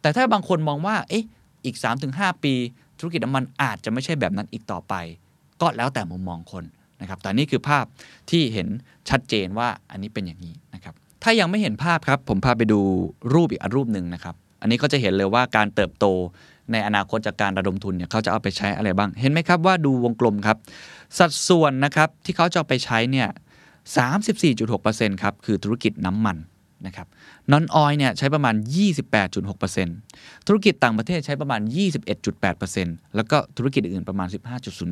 [0.00, 1.24] แต่ถ้าบางคนมองว่าเอ๊ะ
[1.64, 1.76] อีก
[2.10, 2.54] 3-5 ปี
[2.98, 4.94] ธุรกิจน้ำมันอาจจะไม่ใช่แบบนั้นอีกต่อไป
[5.60, 6.64] ก็แล้วแต่มุมมองคน
[7.00, 7.84] นะครับแต่นี่คือภาพ
[8.30, 8.68] ที่เห็น
[9.10, 12.80] ชัดเจนว่าอันนี้เป็นอย่างนี้นะครับ ถ้ายังไม่เห็นภาพครับผมพาไปดู
[13.34, 16.06] รูปอีกอันรูปหนึ่งนะครับ อันนี้ก็จะเห็นเลยว่าการเติบโต
[16.72, 20.56] ในอนาคตจากการระดมทุนเนี่ยเขาจะเอาไปใช้อะไรบ้าง เห็นไหมครับว่าดูวงกลมครับ
[21.18, 23.28] สัดส่วนนะครับที่เขาจะเอาไปใช้เนี่ย
[24.04, 26.36] 34.6%ครับคือธุรกิจน้ำมัน
[26.86, 27.06] นะครับ
[27.50, 28.54] นอนออยเนี่ยใช้ประมาณ
[29.30, 31.60] 28.6%ธุรกิจต่างประเทศใช้ประมาณ
[32.38, 34.28] 21.8%แล้วก็ธุรกิจอื่นประมาณ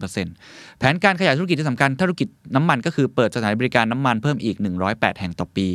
[0.06, 4.56] 15.0%แผนการขยายธุรกิจที่สำคัญธุรกิจน้ำมันก็คือเปิดสถานบริการน้ำมันเพิ่มอีก
[4.88, 5.66] 108 แห่งต่อปี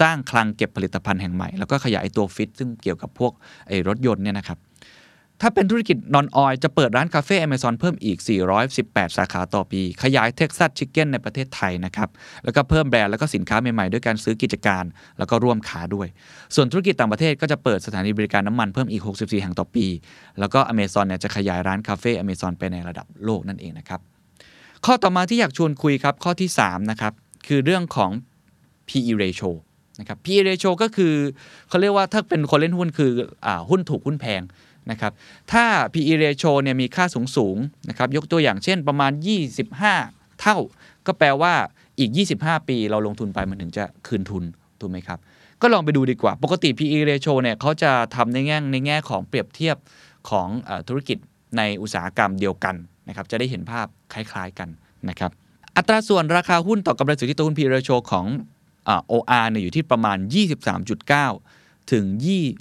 [0.00, 3.32] สร้างคลังเก็บผลิตภัณฑ์แห่งใหม่ แล้วก็ขยายตัวฟิตซึ่งเกี่ยวกับพวก
[3.68, 4.58] ไอรถยนต์เนี่ยนะครับ
[5.42, 8.18] ถ้าเป็นธุรกิจ non-oil จะเปิดร้านคาเฟ่อเมซอนเพิ่มอีก
[8.68, 12.08] 418 สาขาต่อปี ขยาย Texas Chicken ในประเทศไทยนะครับ
[12.44, 14.84] แล้วก็เพิ่มแบรนด์แล้วก็สินค้าใหม่ ๆ ด้วยการซื้อกิจการ
[15.18, 16.08] แล้วก็ร่วมขาด้วย
[16.54, 19.86] ส่วนธุรกิจต่างประเทศก็จะเปิดสถานีบริการน้ำมันเพิ่มอีก 64 แห่งต่อปี
[20.38, 24.00] แล้วก็อเมซอนเนี่ยจะขยายร้านคาเฟ่อเมซอนไปในระดับโลกนั่นเองนะครับ
[24.84, 27.12] ข้อต่อมาที่อยากชวนคุยครับข้อที่3นะครับ
[27.46, 28.10] คือเรื่องของ
[28.88, 29.50] PE ratio
[30.00, 31.14] นะครับ PE ratio ก็คือ
[31.68, 33.10] เขาเรียกว่าถ้าเป็นคนเล่นหุ้นคือ
[33.46, 34.42] อหุ้นถูกหุ้นแพง
[34.90, 35.12] นะครับ
[35.52, 37.56] ถ้า PE ratio เนี่ยมีค่าสูงสูง
[37.88, 39.12] นะครับยกตัวอย่างเช่นประมาณ
[39.76, 40.56] 25 เท่า
[41.06, 41.54] ก็แปลว่า
[41.98, 44.44] อีก 25 ปีเราลงทุนไปมันถึงจะคืนทุน
[44.80, 45.18] ถูกไหมครับ
[45.62, 49.76] ก็ลองไปดูดีกว่า ปกติ PE ratio เนี่ยเขาจะทำในแง่ในแง่ของเปรียบเทียบ
[50.30, 51.18] ของอธุรกิจ
[51.56, 52.74] ในอุตสาหกรรมเดียวกัน
[53.08, 54.68] นะครับจะได้เห็นภาพคล้ายๆกัน
[55.08, 55.30] นะครับ
[55.76, 58.26] อัตราส่วนราคาหุ้นต่อกำไรสุทธิต่อหุ้น PE ratio ของ
[59.12, 60.18] OR เนี่ยอยู่ที่ประมาณ
[61.04, 62.04] 23.9 ถึง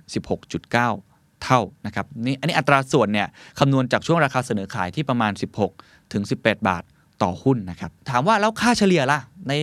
[0.09, 1.08] 26.9
[1.43, 3.27] เท่านะครับนี่อันนี้อัตราส่วนเนี่ย
[3.59, 5.31] คำนวณจากช่วงราคาเสนอขายที่ประมาณ
[5.71, 6.83] 16 ถึง 18 บาท
[7.23, 9.53] ต่อหุ้นนะครับถามว่าแล้วค่าเฉลี่ยล่ะ ใน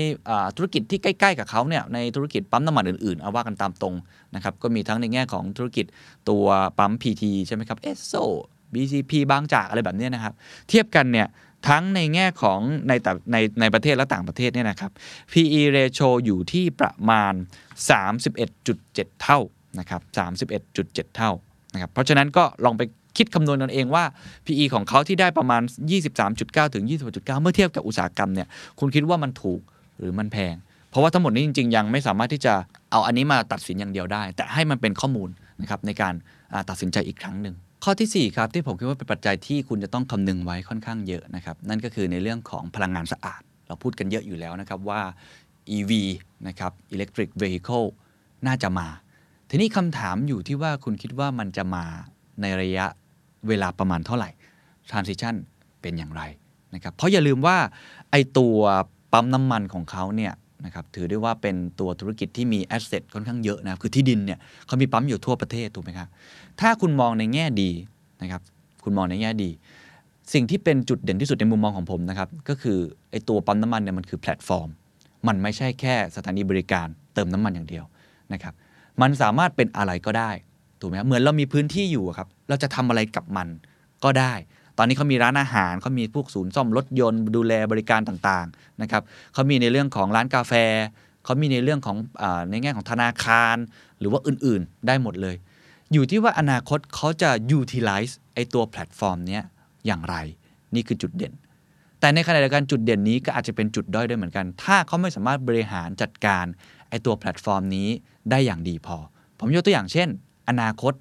[0.57, 3.95] ธุรกิจที่ใกล้ ๆ กับเขาเนี่ยในธุรกิจปั๊มน้ำมันอื่นๆ เอาว่ากันตามตรง
[4.35, 5.87] นะครับก็มีทั้งในแง่ของธุรกิจ
[6.29, 6.45] ตัว
[6.79, 8.15] ปั๊ม PT ใช่ไหมครับเอสโซ
[8.73, 10.35] BCP บางจากอะไรแบบนี้นะครับ
[10.69, 11.29] เทียบกันเนี่ย
[11.69, 14.91] ทั้งในแง่ของในแต่ในในประเทศและต่างประเทศเนี่ยนะครับ
[15.33, 17.35] PE ratio อยู่ที่ประมาณ
[18.47, 19.41] 31.7 เท่า
[19.79, 20.01] นะครับ
[20.59, 21.33] 31.7 เท่า
[21.77, 22.83] นะครับเพราะฉะนั้นก็ลองไป
[23.17, 24.05] คิดคำนวณกันเองว่า
[24.47, 25.63] PE ของเขาที่ได้ประมาณ
[26.19, 28.49] 23.9 ถึง 26.9 เมื่อเทียบกับอุตสาหกรรมเนี่ย
[28.81, 29.61] คุณคิดว่ามันถูก
[29.99, 30.55] หรือมันแพง
[30.91, 32.55] เพราะว่าทั้งหมดนี้จริง ๆ ยังไม่สามารถที่จะ
[32.91, 35.29] เอาอันนี้มาตัดสินอย่างเดียวได้ แต่ให้มันเป็นข้อมูล
[35.61, 36.15] นะครับในการ
[36.71, 45.01] ตัดสินใจอีกครั้งหนึ่งข้อที่ 4 ครับ ที่ผมคิดว่าเป็นปัจจัยที่คุณจะต้องคำนึงไว้ค่อนข้างเยอะนะครับนั่นก็คือในเรื่องของพลังงานสะอาด เราพูดกันเยอะอยู่แล้วนะครับว่า
[45.77, 45.93] EV
[46.49, 47.87] นะครับ Electric Vehicle
[48.47, 48.87] น่าจะมา
[49.51, 51.85] ทีนี้คำถามอยู่ที่ว่าคุณคิดว่ามันจะมา
[52.41, 52.87] ในระยะ
[53.49, 54.31] เวลาประมาณเท่าไหร่
[54.91, 55.35] transition
[55.83, 56.23] เป็นอย่างไร
[56.75, 57.57] นะครับ เพราะอย่าลืมว่า
[58.11, 58.59] ไอตัว
[59.13, 60.33] ปั๊มน้ำมันของเขาเนี่ย
[60.65, 66.09] นะครับถือได้ว่าเป็นตัวธุรกิจที่มีแอสเซทค่อนข้างเยอะนะคือที่ดินเนี่ยเขามีปั๊มอยู่ทั่วประเทศถูกไหมครับ
[66.61, 67.71] ถ้าคุณมองในแง่ดี
[68.23, 68.43] นะครับ
[68.85, 69.51] คุณมองในแง่ดี
[70.35, 72.79] สิ่งที่เป็นจุดเด่นที่สุดในมุมมองของผมนะครับก็คือ
[73.11, 74.69] ไอตัวปั๊มน้ำมันเนี่ยมันคือแพลตฟอร์ม
[75.29, 77.85] มันไม่ใช่แค่สถานีบริการเติมน้ำมันอย่างเดียว
[78.33, 78.55] นะครับ
[79.03, 80.31] มันสามารถเป็นอะไรก็ได้
[80.81, 83.49] ถูกไหมเหมือนเรามีพื้นที่อยู่ครับ เราจะทำอะไรกับมัน
[84.05, 84.35] ก็ได้
[84.79, 90.53] ตอนนี้เขามีร้านอาหารเขามีพวกศูนย์ซ่อมรถยนต์ดูแลบริการต่างๆนะครับเขามีในเรื่องของร้านกาแฟ
[91.25, 93.57] เขามีในเรื่องของอในแง่ของธนาคาร
[93.99, 95.37] หรือว่าอื่นๆได้หมดเลย
[95.93, 99.41] อยู่ที่ว่าอนาคตเขาจะ utilize ไอตัวแพลตฟอร์มนี้
[99.87, 100.17] อย่างไร
[100.75, 101.33] นี่คือจุดเด่น
[102.01, 106.45] แต่ในขณะเดียวกันจุดเด่นนี้ก็อาจจะเป็นจุดด้อยด้วยเหมือนกัน ถ้าเขาไม่สามารถบริหารจัดการ
[106.91, 107.89] ไอตัวแพลตฟอร์มนี้
[108.31, 108.97] ได้อย่างดีพอ
[109.39, 110.09] ผมยกตัวอย่างเช่น
[110.49, 110.93] อนาคต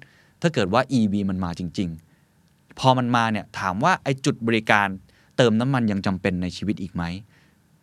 [0.42, 1.88] ถ้าเกิดว่า EV มันมาจริง
[2.34, 4.88] ๆ พอมันมาเนี่ยถามว่าไอจุดบริการ
[5.36, 7.02] เติมน้ำมันยังจำเป็นในชีวิตอีกไหม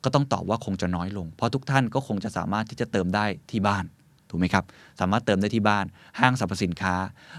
[0.03, 3.85] ก็ต้องตอบว่าคงจะน้อยลง เพราะทุกท่านก็คงจะสามารถที่จะเติมได้ที่บ้าน
[4.29, 4.65] ถูกไหมครับ
[4.99, 5.85] สามารถเติมได้ที่บ้าน
[6.19, 6.95] ห้างสรรพสินค้า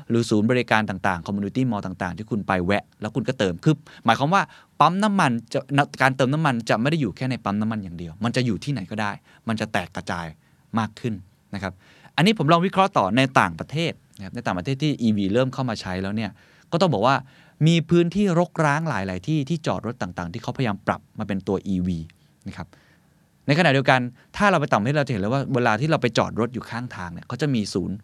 [0.08, 3.74] หรือศูนย์บริการต่างๆ community mall ต่างๆ ที่คุณไปแวะ แล้วคุณก็เติมคือ
[4.04, 4.42] หมายความว่า
[4.80, 5.60] ปั๊มน้ำมันจะ
[6.02, 9.12] การเติมน้ำมันจะไม่ได้อยู่แค่ในปั๊มน้ำมันอย่างเดียว มันจะอยู่ที่ไหนก็ได้
[9.48, 10.26] มันจะแตกกระจาย
[10.80, 11.14] มากขึ้น
[11.54, 11.72] นะครับ
[12.16, 16.30] อันนี้ผมลองวิเคราะห์ต่อในต่างประเทศนะครับในต่างประเทศที่ EV เริ่มเข้ามาใช้แล้วเนี่ย
[16.72, 17.16] ก็ต้องบอกว่า
[17.66, 21.88] มีพื้นที่รกร้างหลาย ๆ ที่ที่จอดรถต่าง ๆ ที่เขาพยายามปรับมาเป็นตัว EV
[22.48, 22.66] นะครับ
[23.46, 24.00] ในขณะเดียวกัน
[24.36, 27.96] ถ้าเราไปต่างประเทศเราจะเห็นเลยว่าเวลาที่เราไปจอดรถอยู่ข้างทางเนี่ยเขาจะมีศูนย์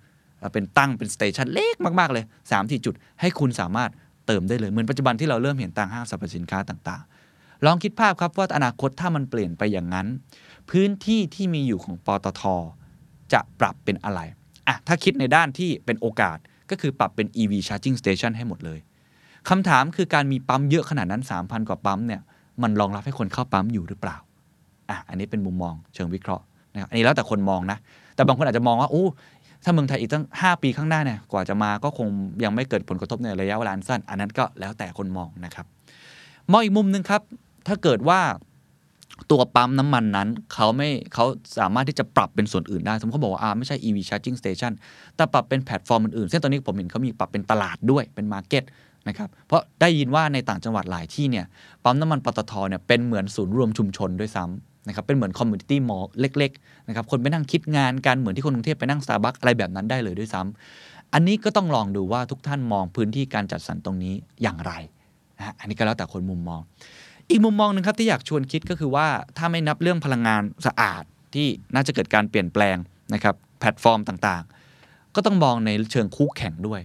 [0.52, 3.90] เป็นตั้งเป็นสเตชันเล็กมาก ๆ เลย3ามที่จุด ให้คุณสามารถ
[4.26, 7.02] เติมได้เลย เหมือนปัจจุบันที่เราเริ่มเห็นตามห้างสรรพสินค้าต่าง
[7.34, 10.06] ๆ ลองคิดภาพครับว่าอนาคตถ้ามันเปลี่ยนไปอย่างนั้น
[10.70, 12.42] พื้นที่ที่มีอยู่ของปตท
[13.32, 14.20] จะปรับเป็นอะไร
[14.68, 16.38] อะถ้าคิดในด้านที่เป็นโอกาส
[16.70, 18.78] ก็คือปรับเป็น EV charging station ให้หมดเลย
[19.48, 22.20] คำถามคือการมีปั๊มเยอะขนาดนั้น 3,000 กว่าปั๊มเนี่ย
[22.62, 24.16] มันรองรับให้คนเข้าปั๊มอยู่หรือเปล่า
[24.90, 27.78] อะอันนี้เป็นมุมมองเชิงวิเคราะห์นะครับอันนี้แล้วแต่คนมองนะ
[28.14, 29.04] แต่บางคนอาจจะมองว่าโอ้
[29.64, 32.08] ถ้าเมืองไทยอีกตั้ง 5 ปีข้างหน้าเนี่ยกว่าจะมาก็คง
[32.44, 35.66] ยังไม่เกิดผลกระทบในระยะเวลาสั้น อันนั้นก็แล้วแต่คนมองนะครับ
[36.50, 37.22] มองอีกมุมหนึ่งครับ
[37.66, 38.20] ถ้าเกิดว่า
[39.30, 41.24] ตัวปั๊มน้ำมันนั้นเขาไม่เขา
[41.58, 44.72] สามารถที่จะปรับเป็นส่วนอื่นได้ สมมติเขาบอกว่าอ่าไม่ใช่ EV charging station
[45.16, 48.64] แต่ปรับเป็นแพลตฟอร์มอื่นๆเช่นตอนนี้ผมเห็นเขามีปรับเป็นตลาดด้วยเป็น market
[49.08, 51.46] นะครับเพราะได้ยินว่าในต่างจังหวัดหลายที่เนี่ย
[51.84, 64.72] ปั๊มน้ำมันปตทเนี่ยเป็นเหมือนศูนย์รวมชุมชนด้วยซ้ำนะครับเป็นเหมือน community mall เล็กๆนะครับคนไปนั่งคิดงานกันเหมือนที่คนกรุงเทพไปนั่งสตาร์บัคอะไรแบบนั้นได้เลยด้วยซ้ำอันนี้ก็ต้องลองดูว่าทุกท่านมองพื้นที่การจัดสรรตรงนี้อย่างไร
[65.38, 66.60] นะอันนี้ก็แล้วแต่คนมุมมอง
[67.30, 71.02] อีกมุมมองหนึ่งครับที่อยากชวนคิดก็คือว่าถ้าไม่นับเรื่องพลังงานสะอาด
[71.34, 72.76] ที่น่าจะเกิดการเปลี่ยนแปลง
[73.14, 76.80] นะครับแพลตฟอร์มต่างๆ ก็ต้องมองในเชิงคู่แข่งด้วย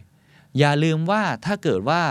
[0.60, 2.02] อย่าลืมว่าถ้าเกิดว่า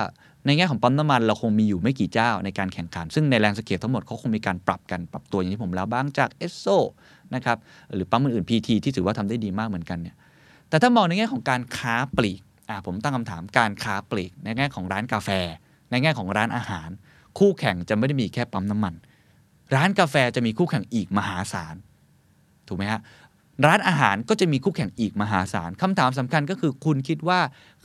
[0.46, 6.66] ในแง่ของปั๊มน้ำมันเราคงมีอยู่ไม่กี่เจ้าในการแข่งขัน ซึ่งในแรงสเกตทั้งหมดเขาคงมีการปรับกันปรับตัวอย่างที่ผมแล้วบ้างจากเอสโซ
[7.34, 7.58] นะครับ
[7.94, 10.16] หรือปั๊มอื่นๆ PT ที่ถือว่าทำได้ดีมากเหมือนกันเนี่ย
[10.68, 15.30] แต่ถ้ามองในแง่ของการค้าปลีกอ่าผมตั้งคำถามการค้าปลีก ในแง่ของร้านกาแฟ
[15.90, 16.88] ในแง่ของร้านอาหาร
[17.38, 18.94] คู่แข่งจะไม่ได้มีแค่ปั๊มน้ำมัน
[19.74, 21.76] ร้านกาแฟจะมีคู่แข่งอีกมหาศาล
[22.68, 23.00] ถูกไหมฮะ
[23.66, 27.40] ร้านอาหารก็จะมีคู่แข่งอีกมหาศาลคำถามสำคัญก็คือคุณคิดว่า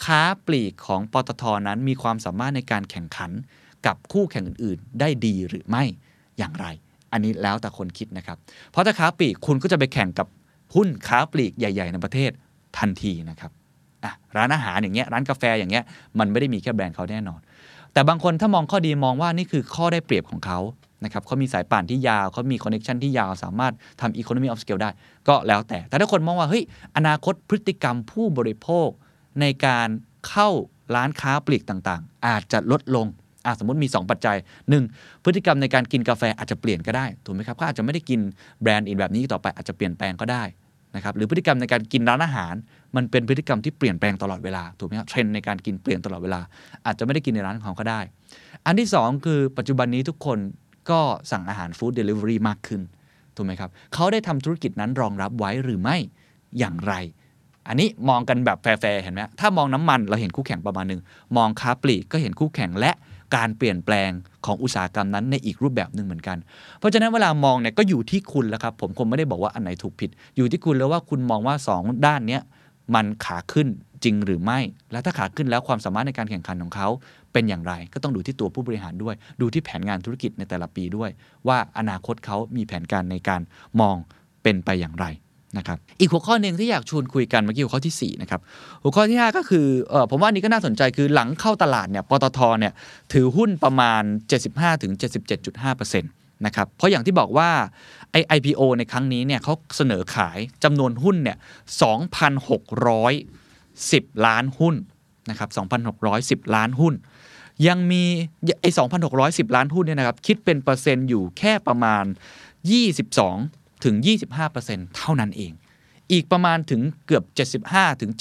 [0.05, 3.31] ค้าปลีกของปตทนั้นมีความสามารถในการแข่งขัน
[3.85, 5.83] กับคู่แข่งอื่นๆ ได้ดีหรือไม่
[6.37, 6.65] อย่างไร
[7.11, 8.37] อันนี้แล้วแต่คนคิดนะครับ
[8.71, 10.27] เพราะถ้าค้าปลีกคุณก็จะไปแข่งกับ
[10.75, 12.31] หุ้นค้าปลีกใหญ่ ๆ ในประเทศ
[12.77, 13.51] ทันทีนะครับ
[14.37, 15.83] ร้านอาหารอย่างเงี้ยร้านกาแฟอย่างเงี้ย
[16.19, 17.39] มันไม่ได้มีแค่แบรนด์เขาแน่นอน
[17.93, 20.59] แต่บางคนถ้ามองข้อดีมองว่านี่คือข้อได้เปรียบของเขา
[21.03, 24.89] นะครับเขามีสายป่านที่ยาวเขามี connection ที่ยาวสามารถทำ economy of scale ได้
[25.27, 26.63] ก็แล้วแต่ แต่ถ้าคนมองว่าเฮ้ย
[26.97, 28.87] อนาคตพฤติกรรมผู้บริโภค
[29.41, 29.89] ในการ
[30.29, 30.49] เข้า
[30.95, 33.07] ร้านค้าปลีกต่างๆ อาจจะลดลง
[33.59, 34.37] สมมติมี 2 ปัจจัย
[34.81, 35.23] 1.
[35.23, 38.19] พฤติกรรมในการกินกาแฟอาจจะเปลี่ยนก็ได้ ถูกไหมครับเขาอาจจะไม่ได้กิน
[38.61, 40.43] แบรนด์อื่นแบบนี้ต่อไปอาจจะเปลี่ยนแปลงก็ได้
[40.95, 42.53] นะครับหรือพฤติกรรมในการกินร้านอาหาร
[42.95, 46.39] มันเป็นพฤติกรรมที่เปลี่ยนแปลงตลอดเวลาถูกไหมครับเทรนในการกินเปลี่ยนตลอดเวลา
[46.85, 47.99] อาจจะไม่ได้กินในร้านของเขาก็ได้
[48.65, 50.39] อันที่ 2 คือปัจจุบันนี้ทุกคน
[50.89, 50.99] ก็
[51.31, 52.81] สั่งอาหาร food delivery มากขึ้น
[53.35, 55.97] ถูกไหมครับเขาได้ทำธุรกิจนั้นรองรับไว้หรือไม่
[56.59, 56.93] อย่างไร
[57.67, 61.01] อันนี้มองกันแบบแฟร์ๆเห็นไหมถ้ามองน้ำมันเราเห็นคู่แข่งประมาณหนึ่ง
[61.37, 62.91] มองค้าปลีกก็เห็นคู่แข่งและ
[63.35, 64.09] การเปลี่ยนแปลง
[64.45, 66.37] ของอุตสาหกรรมนั้นในอีกรูปแบบหนึ่งเหมือนกัน
[66.79, 72.41] เพราะฉะนั้นเวลามองเนี่ยก็อยู่ที่คุณแล้วครับ ผมคงไม่ได้บอกว่าอันไหนถูกผิด อยู่ที่คุณแล้วว่าคุณมองว่า 2 ด้านเนี้ย
[72.95, 73.67] มันขาขึ้น
[74.03, 74.59] จริงหรือไม่
[74.91, 76.87] และถ้าขาขึ้นแล้วความสามารถในการแข่งขันของเขา
[77.33, 81.09] เป็นอย่างไร ก็ต้องดูที่ตัวผู้บริหารด้วย ดูที่แผนงานธุรกิจในแต่ละปีด้วย
[81.47, 83.41] ว่าอนาคตเขามีแผนการในการ
[83.81, 83.95] มอง
[84.43, 85.05] เป็นไปอย่างไร
[85.57, 88.41] นะครับอีกหัวข้อหนึ่งที่อยากชวนคุยกันเมื่อกี้หัวข้อที่ 4 นะครับ
[88.83, 92.73] หัวข้อที่ 5 ก็คือเออผมว่านี้ก็น่าสนใจคือหลังเข้าตลาดเนี่ยปตทเนี่ย
[93.13, 94.03] ถือหุ้นประมาณ
[94.81, 97.49] 75-77.5%นะครับเพราะอย่างที่บอกว่า
[98.11, 101.37] ไอ IPO ในครั้งนี้เนี่ยเขาเสนอขายจำนวนหุ้นเนี่ย
[103.05, 104.75] 2,610 ล้านหุ้น
[105.29, 105.49] นะครับ
[105.99, 106.93] 2,610 ล้านหุ้น
[107.67, 108.03] ยังมี
[108.61, 108.69] ไอ้
[109.13, 112.03] 2,610 ล้านหุ้นเนี่ยนะครับคิดเป็นเปอร์เซ็นต์อยู่แค่ประมาณ
[112.85, 113.95] 22 ถึง
[114.45, 115.51] 25%เท่านั้นเอง
[116.11, 117.23] อีกประมาณถึงเกือบ
[117.71, 118.11] 75ถึง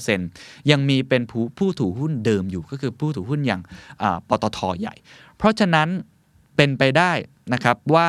[0.00, 3.60] 77.5%ยังมีเป็นผู้ผู้ถือหุ้นเดิมอยู่ก็คือผู้ถือหุ้นอย่าง
[4.28, 4.94] ปตทใหญ่
[5.36, 5.88] เพราะฉะนั้น
[6.56, 7.12] เป็นไปได้
[7.52, 8.08] นะครับว่า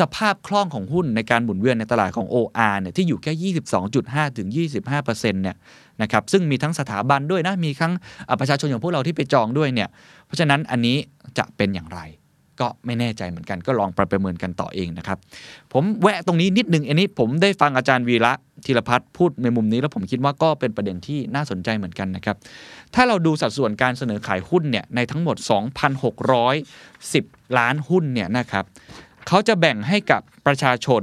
[0.00, 3.52] สภาพคล่องของหุ้นในการหมุนเวียนในตลาดของ OR เนี่ยที่อยู่แค่
[3.90, 4.48] 22.5 ถึง
[4.90, 5.56] 25%เนี่ย
[6.02, 7.92] นะครับซึ่งมีทั้งสถาบันด้วยนะ มีทั้ง
[8.40, 9.88] ประชาชนอย่างพวกเราที่ไปจองด้วยเนี่ย
[10.26, 10.96] เพราะฉะนั้นอันนี้
[11.38, 12.00] จะเป็นอย่างไร
[12.60, 15.18] ก็ไม่แน่ใจเหมือนกันก็ลองประเมินกันต่อเองนะครับ
[15.72, 18.32] ผมแวะตรงนี้นิดนึงอันนี้ผมได้ฟังอาจารย์วีระ
[18.66, 22.36] ธีรพัฒน์พูดในมุมนี้ แล้วผมคิดว่าก็เป็นประเด็นที่น่าสนใจเหมือนกันนะครับ
[22.94, 25.36] ถ้าเราดูสัดส่วนการเสนอขายหุ้นเนี่ยในทั้งหมด
[26.26, 28.64] 2,610 ล้านหุ้นเนี่ยนะครับ
[29.28, 31.02] เขาจะแบ่งให้กับประชาชน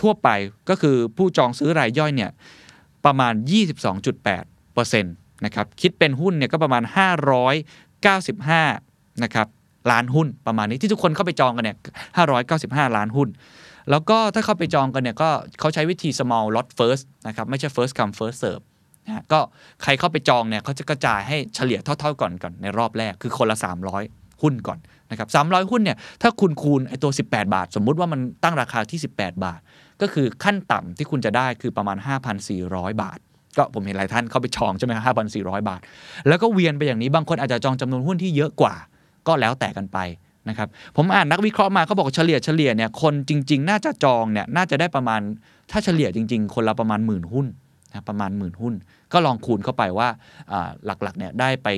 [0.00, 0.28] ทั่วไป
[0.68, 2.30] ก็คือผู้จองซื้อรายย่อยเนี่ย
[3.04, 3.34] ประมาณ
[3.98, 6.82] 22.8%นะครับคิดเป็นหุ้นเนี่ยก็ประมาณ
[8.42, 9.46] 595 นะครับ
[9.90, 11.76] ล้านหุ้นประมาณนี้ที่ทุกคนเข้าไปจองกันเนี่ย
[12.34, 13.28] 595 ล้านหุ้น
[13.90, 15.28] แล้วก็ถ้าเข้าไปจองกันเนี่ยก็
[15.60, 18.64] เขาใช้วิธี small lot first นะครับไม่ใช่ first come first serve
[19.06, 19.40] นะก็
[19.82, 23.56] ใครเข้าไปจองเนี่ยเขาจะกระจายให้เฉลี่ยเท่า ๆก่อนก่อนในรอบแรกคือคนละ
[24.00, 24.78] 300 หุ้นก่อน
[25.10, 29.60] นะครับ300 หุ้นเนี่ยถ้าคุณคูณไอตัว 18 บาท สมมุติว่ามันตั้งราคาที่ 18 บาท
[30.00, 31.96] ก็คือขั้นต่ำที่คุณจะได้คือประมาณ
[32.50, 33.18] 5,400 บาท
[33.56, 35.80] ก็ผมเห็นหลายท่านเข้าไปจองใช่ไหมครับ5,400บาท
[36.28, 38.74] แล้วก็เวียนไปอย่างนี้บางคนอาจจะจองจำนวนหุ้นที่เยอะกว่า
[39.28, 39.98] ก็แล้วแต่กันไป
[40.48, 45.20] นะครับผมอ่านนักวิเคราะห์มาเขาบอกเฉลี่ยเฉลี่ยเนี่ยคนจริง ๆ น่าจะจองเนี่ยน่าจะได้ประมาณ
[45.70, 47.46] ถ้าเฉลี่ยจริง ๆ คนละประมาณหมื่นหุ้น
[47.90, 48.74] นะประมาณหมื่นหุ้น
[49.12, 50.08] ก็ลองคูณเข้าไปว่า
[50.86, 51.68] หลักๆเนี่ยได้ไป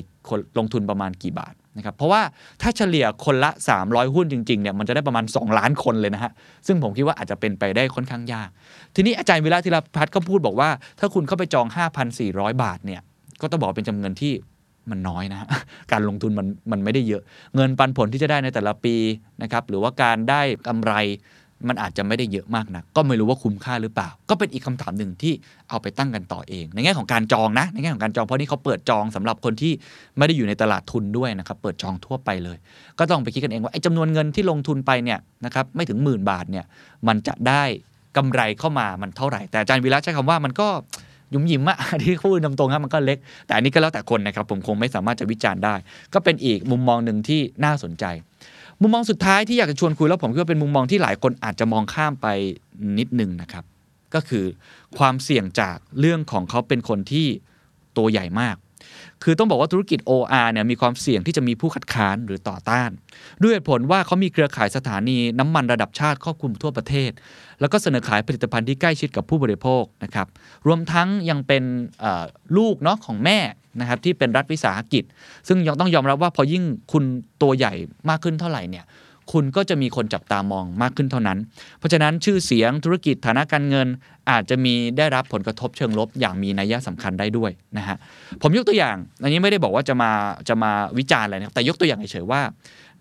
[0.59, 2.23] ลงทุนประมาณกี่บาทนะครับเพราะว่า
[2.63, 3.51] ถ้าเฉลี่ยคนละ
[3.83, 6.33] 300 หุ้นจริงๆเนี่ยมันจะได้ประมาณ 2 ล้านคนเลยนะฮะ
[6.67, 8.49] ซึ่งผมคิดว่าอาจจะเป็นไปได้ค่อนข้างยาก
[8.95, 10.69] ทีนี้อาจารย์วิระธีรพัฒน์ก็พูดบอกว่า
[11.01, 11.67] ถ้าคุณเข้าไปจอง
[12.15, 13.01] 5,400 บาทเนี่ย
[13.41, 14.33] ก็ต้องบอกเป็นจำนวนที่
[14.91, 15.49] มันน้อยนะ
[15.93, 17.23] การลงทุนมันมันไม่ได้เยอะ
[17.55, 18.95] เงินปันผลที่จะได้ในแต่ละปี
[19.43, 20.95] นะครับหรือว่าการได้กำไร
[21.69, 25.33] มันอาจจะไม่ได้เยอะมากนะก็ไม่รู้ว่าคุ้มค่าหรือเปล่า ก็เป็นอีกคำถามหนึ่งที่
[25.69, 29.73] เอาไปตั้งกันต่อเอง ในแง่ของการจองนะ ในแง่ของการจองเพราะนี่เขาเปิดจองสำหรับคนที่
[30.19, 32.57] ไม่ได้อยู่ในตลาดทุนด้วยนะครับเปิดจองทั่วไปเลย
[32.99, 36.65] ก็ต้องไปคิดกันเองว่าไอ้จำนวนเงินที่ลงทุนไปเนี่ยนะครับไม่ถึงหมื่นบาทเนี่ย
[37.09, 37.63] มันจะได้
[38.17, 40.69] กำไรเข้ามามันเท่าไหร่ แต่อาจารย์วิระใช้คำว่ามันก็
[41.33, 45.75] ยุ่มยิ้มอะที่พูดตรงๆครับมันก็เล็ก แต่อันนี้ก็แล้วแต่คนนะครับ ผมคงไม่สามารถจะวิจารณ์ได้
[46.15, 48.05] ก็เป็นอีกมุมมองหนึ่งที่น่าสนใจ
[48.81, 52.27] มุมมองสุดท้ายที่อยากจะชวนคุยแล้วผมคิดว่าเป็นมุมมองที่หลายคนอาจจะมองข้ามไป
[52.99, 53.65] นิดนึงนะครับ
[54.15, 54.45] ก็คือ
[54.99, 57.27] ความเสี่ยงจากเรื่องของเขาเป็นคนที่
[57.97, 58.57] ตัวใหญ่มาก
[59.25, 62.91] คือต้องบอกว่าธุรกิจ OR เนี่ยมีความเสี่ยงที่จะมีผู้คัดค้านหรือต่อต้าน
[63.43, 67.11] ด้วยเหตุผลว่าเขามีเครือข่ายสถานีน้ำมันระดับชาติครอบคลุมทั่วประเทศ
[67.61, 70.27] แล้วก็เสนอขายผลิตภัณฑ์ที่ใกล้ชิดกับผู้บริโภคนะครับ
[70.67, 71.63] รวมทั้งยังเป็น
[72.57, 73.39] ลูกเนาะของแม่
[73.81, 75.05] นะครับที่เป็นรัฐวิสาหกิจ
[75.49, 77.05] ซึ่งยังต้องยอมรับว่าพอยิ่งคุณ
[77.43, 77.73] ตัวใหญ่
[78.09, 78.85] มากขึ้นเท่าไหร่เนี่ย
[79.33, 81.39] คุณก็จะมีคนจับตามองมากขึ้นเท่านั้น
[81.79, 83.89] เพราะฉะนั้นชื่อเสียงธุรกิจฐานะการเงิน
[84.31, 87.97] อาจจะมีได้รับผลกระทบเชิงลบอย่างมีนัยสำคัญได้ด้วยนะฮะ
[88.43, 90.11] ผมยกตัวอย่าง อันนี้ไม่ได้บอกว่าจะมา
[90.49, 92.43] จะมาวิจารณ์อะไรนะแต่ยกตัวอย่างเฉยๆว่า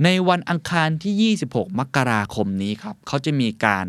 [0.03, 3.85] ในวันอังคารที่ 26 มกราคมนี้ครับเขาจะมีการ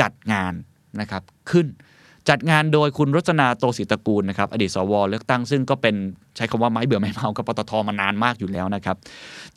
[0.00, 0.52] จัดงาน
[1.00, 1.66] นะครับขึ้น
[2.28, 5.94] จัดงานโดยคุณรจนาโตศิตกูลนะครับอดีตสวเลือกตั้งซึ่งก็เป็น
[6.36, 8.96] ใช้คำว่าไม้เบื่อไม้เมากับปตทมานานมากอยู่แล้วนะครับ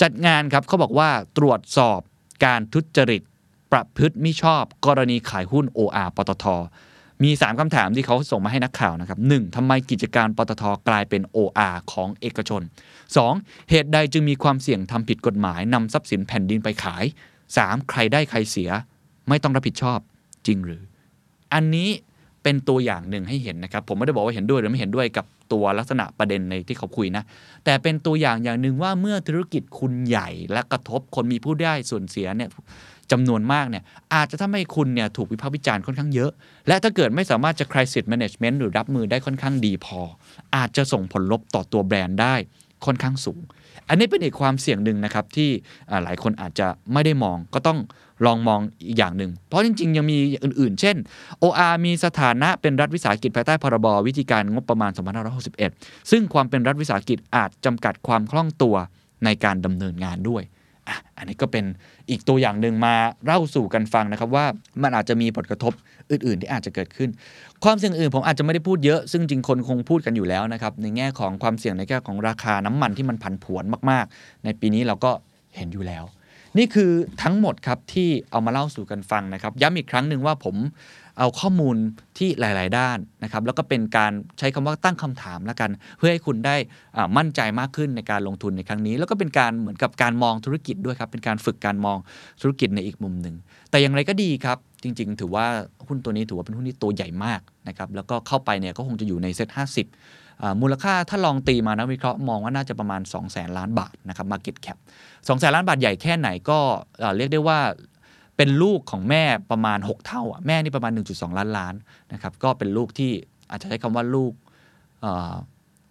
[0.01, 1.99] จัดงานครับเขาบอกว่าตรวจสอบ
[2.45, 3.21] การทุจริต
[3.71, 6.45] ประพฤติมิชอบ กรณีขายหุ้น OR ปตท
[7.23, 9.55] มี 3คำถามที่เขาส่งมาให้นักข่าวนะครับ 1.
[9.55, 12.61] ทำไมกิจการปตทกลายเป็น OR ของเอกชน
[13.15, 13.69] 2.
[13.69, 17.03] เหตุใดจึงมีความเสี่ยงทำผิดกฎหมายนำทรัพย์สินแผ่นดินไปขาย
[17.47, 17.89] 3.
[17.89, 18.69] ใครได้ใครเสีย
[19.29, 19.99] ไม่ต้องรับผิดชอบ
[20.47, 20.81] จริงหรือ
[21.53, 21.89] อันนี้
[22.43, 27.23] เป็นตัวอย่างหนึ่งให้เห็นนะครับ ผมไม่ได้บอกว่าเห็นด้วยหรือไม่เห็นด้วยกับ ตัวลักษณะประเด็นในที่เขาคุยนะ
[27.65, 32.49] แต่เป็นตัวอย่างอย่างหนึ่งว่าเมื่อธุรกิจคุณใหญ่และกระทบคนมีผู้ได้ส่วนเสียเนี่ย
[33.11, 36.31] จำนวนมากเนี่ยอาจจะทำให้คุณเนี่ยถูกวิพากษ์วิจารณ์ค่อนข้างเยอะ
[36.67, 39.99] และถ้าเกิดไม่สามารถจะ crisis management หรือรับมือได้ค่อนข้างดีพอ
[40.55, 42.35] อาจจะส่งผลลบต่อตัวแบรนด์ได้
[42.85, 43.41] ค่อนข้างสูง
[43.89, 45.49] อันนี้เป็นอีกความเสี่ยงหนึ่งนะครับที่
[46.03, 47.79] หลายคนอาจจะไม่ได้มองก็ต้อง
[48.25, 50.95] ลองมองอีกอย่างหนึ่ง เพราะจริง ๆ ยังมีอื่น ๆ เช่น
[51.43, 54.91] OR มีสถานะเป็นรัฐวิสาหกิจภายใต้พรบวิธีการงบประมาณ
[55.51, 58.75] 2561 ซึ่งความเป็นรัฐวิสาหกิจอาจจำกัดความคล่องตัว
[59.25, 60.43] ในการดำเนินงานด้วย
[60.87, 61.65] อ,อันนี้ก็เป็น
[62.09, 62.95] อีกตัวอย่างหนึ่งมา
[63.25, 64.45] เล่าสู่กันฟังนะครับว่า
[64.83, 65.73] มันอาจจะมีผลกระทบ
[66.11, 67.09] อื่น ๆ ที่อาจจะเกิดขึ้น
[67.63, 75.11] ความเสี่ยงอื่นผมอาจจะไม่ได้พูดเยอะ ซึ่งจริงคนคงพูดกันอยู่แล้วนะครับในแง่ของความเสี่ยงในแง่ของราคาน้ำมันที่มันผันผวนมาก ๆ ในปีนี้เราก็
[75.55, 76.03] เห็นอยู่แล้ว
[76.57, 76.91] นี่คือ
[77.23, 80.55] ทั้งหมดครับที่เอามาเล่าสู่กันฟังนะครับ ย้ำอีกครั้งหนึ่งว่าผม
[81.19, 81.75] เอาข้อมูล
[82.17, 86.55] ที่หลาย ๆ ด้านนะครับ แล้วก็เป็นการใช้คำว่าตั้งคำถามแล้วกัน เพื่อให้คุณได้
[87.17, 91.97] มั่นใจมากขึ้นในการลงทุนในครั้งนี้ แล้วก็เป็นการเหมือนกับการมองธุรกิจด้วยครับ เป็นการฝึกการมอง
[92.41, 93.35] ธุรกิจในอีกมุมหนึ่ง
[93.69, 95.45] แต่อย่างไรก็ดีครับ จริง ๆ ถือว่า
[95.87, 100.22] หุ้นตัวนี้ถือว่าเป็นหุ้นที่ตัวใหญ่มากนะครับ แล้วก็เข้าไปเนี่ยก็คงจะอยู่ในเซ็ต50
[100.61, 104.77] มูลค่าถ้าลองตีมานะวิเคราะห์มองว่าน่าจะประมาณ 2 0 0แสนล้านบาทนะครับ Market Cap
[105.11, 106.59] 2แสนล้านบาทใหญ่แค่ไหนก็
[107.17, 107.59] เรียกได้ว่า
[108.37, 111.73] เป็นลูกของแม่ประมาณ 6 เท่าแม่นี่ประมาณ 1.2 ล้านล้าน
[112.13, 113.11] นะครับก็เป็นลูกที่
[113.49, 114.33] อาจจะใช้คำว่าลูก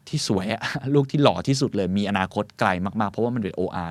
[0.08, 0.46] ที่สวย
[0.94, 2.68] ลูกที่หล่อที่สุดเลยมีอนาคตไกล
[3.00, 3.90] มาก ๆ เพราะว่ามันเป็น OR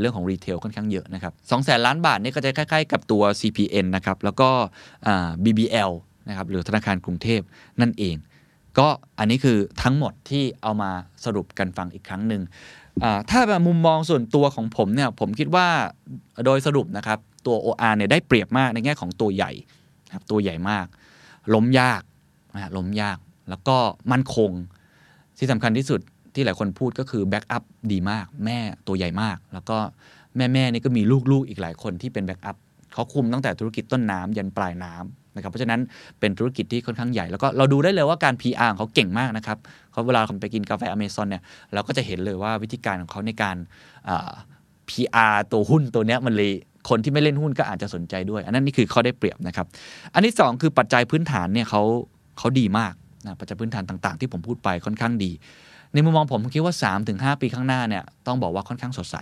[0.00, 4.48] เรื่องของรีเทลค่อนข้างเยอะนะครับสองแสนล้านบาทนี่ก็จะคล้าย ๆ กับตัว CPN นะครับแล้วก็
[5.44, 5.92] BBL
[6.28, 7.40] นะครับหรือธนาคารกรุงเทพ
[7.80, 8.16] นั่นเอง
[8.78, 10.90] ก็อันนี้คือทั้งหมดที่เอามา
[11.24, 12.42] สรุปกันฟังอีกครั้งหนึ่ง
[13.30, 15.66] ถ้าแบบมุมมองส่วนตัวของผมเนี่ยผมคิดว่า
[16.44, 19.52] โดยสรุปนะครับตัว OR เนี่ยได้เปรียบมากในแง่ของตัวใหญ่
[20.14, 20.86] ครับตัวใหญ่มาก
[21.54, 22.02] ล้มยาก
[22.54, 23.18] นะล้มยาก
[23.50, 23.76] แล้วก็
[24.12, 24.50] มั่นคง
[25.38, 26.00] ที่สำคัญที่สุด
[26.34, 29.76] ที่หลายคนพูดก็คือแบ็กอัพดีมาก แม่ตัวใหญ่มาก แล้วก็
[30.36, 32.56] แม่แม่นี่ก็มีลูกๆอีกหลายคนที่เป็นแบ็กอัพ
[32.92, 35.80] เขาคุมตั้งแต่ธุรกิจต้นน้ำยันปลายน้ำ นะครับเพราะฉะนั้น
[36.20, 39.58] เป็นธุรกิจที่ค่อนข้างใหญ่ แล้วก็เราดูได้เลยว่าการ PR ของเขาเก่งมากนะครับ
[39.92, 41.42] เขาเวลาไปกินกาแฟอเมซอนเนี่ย
[41.74, 43.56] เราก็จะเห็นเลยว่าวิธีการของเขาในการ
[44.88, 46.50] PR ตัวหุ้นตัวเนี้ยมันเลย
[46.88, 49.66] คนที่ไม่เล่นหุ้นก็อาจจะสนใจด้วย อันนั้นนี่คือเขาได้เปรียบนะครับ
[50.14, 51.82] อันที่ 2 คือปัจจัยพื้นฐานเนี่ยเขา
[52.38, 52.94] เขาดีมาก
[53.26, 55.30] นะปัจจัยพื้นฐานต่าง ๆ ที่ผมพูดไปค่อนข้างดี
[55.94, 56.74] ในมุมมองผมผมคิดว่า
[57.06, 59.16] 3-5 ปีข้างหน้าเนี่ยต้องบอกว่าค่อนข้างสดใส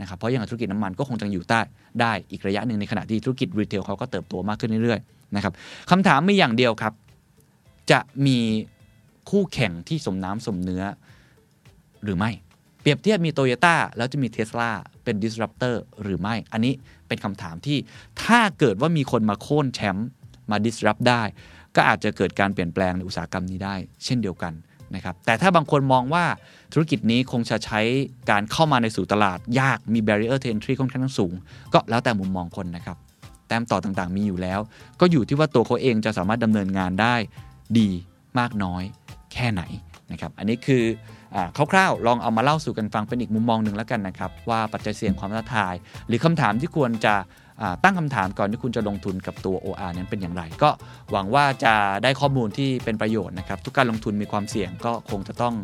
[0.00, 1.60] นะครับเพราะอย่างธุรกิจน้ำมันก็คงจะอยู่ใต้
[2.00, 5.52] ได้อีกระยะหนึ่งในขณะที่ธุรกิจรีเทลเขาก็เติบโตมากขึ้นเรื่อยๆ นะครับ
[5.90, 6.94] คำถามมีอย่างเดียวครับ
[7.90, 8.38] จะมี
[9.30, 10.82] คู่แข่งที่สมน้ำสมเนื้อ
[12.04, 12.30] หรือไม่
[12.80, 14.70] เปรียบเทียบมีโตโยต้าแล้วจะมีเท s l a
[15.04, 16.74] เป็น disruptor หรือไม่ อันนี้
[17.08, 17.78] เป็นคำถามที่
[18.24, 20.08] ถ้าเกิดว่ามีคนมาโค่นแชมป์
[20.50, 21.22] มา disrupt ได้
[21.76, 24.52] ก็อาจจะเกิดการเปลี่ยนแปลงในอุตสาหกรรมนี้ได้ เช่นเดียวกัน
[24.94, 26.24] นะครับแต่ถ้าบางคนมองว่า
[26.72, 27.80] ธุรกิจนี้คงจะใช้
[28.30, 31.32] การเข้ามาในสู่ตลาดยากมี barrier to entry ค่อนข้างสูง
[31.74, 32.96] ก็แล้วแต่มุมมองคนนะครับ
[33.50, 34.60] แต้มต่อต่างๆ มีอยู่แล้ว
[35.00, 37.14] ก็อยู่ที่ว่าตัวเขาเองจะสามารถดำเนินงานได้
[37.78, 37.88] ดี
[38.38, 38.82] มากน้อย
[39.32, 39.62] แค่ไหน
[40.12, 40.84] นะครับอันนี้คือ
[41.72, 45.74] คร่าวๆ ลองเอามาเล่าสู่กันฟังเป็นอีกมุมมองหนึ่งแล้วกันนะครับว่าปัจจัยเสี่ยงความท้าทาย
[46.06, 47.14] หรือคำถามที่ควรจะ
[47.84, 50.70] ตั้งคำถามก่อนที่คุณจะลงทุนกับตัว OR นั้นเป็นอย่างไร ก็
[51.12, 55.54] หวังว่าจะได้ข้อมูลที่เป็นประโยชน์นะครับ ทุกการลงทุนมีความเสี่ยงก็คงจะต้อง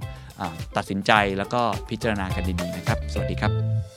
[0.41, 0.43] อ
[0.77, 3.96] ตัดสินใจแล้วก็พิจารณากันดีๆนะครับ สวัสดีครับ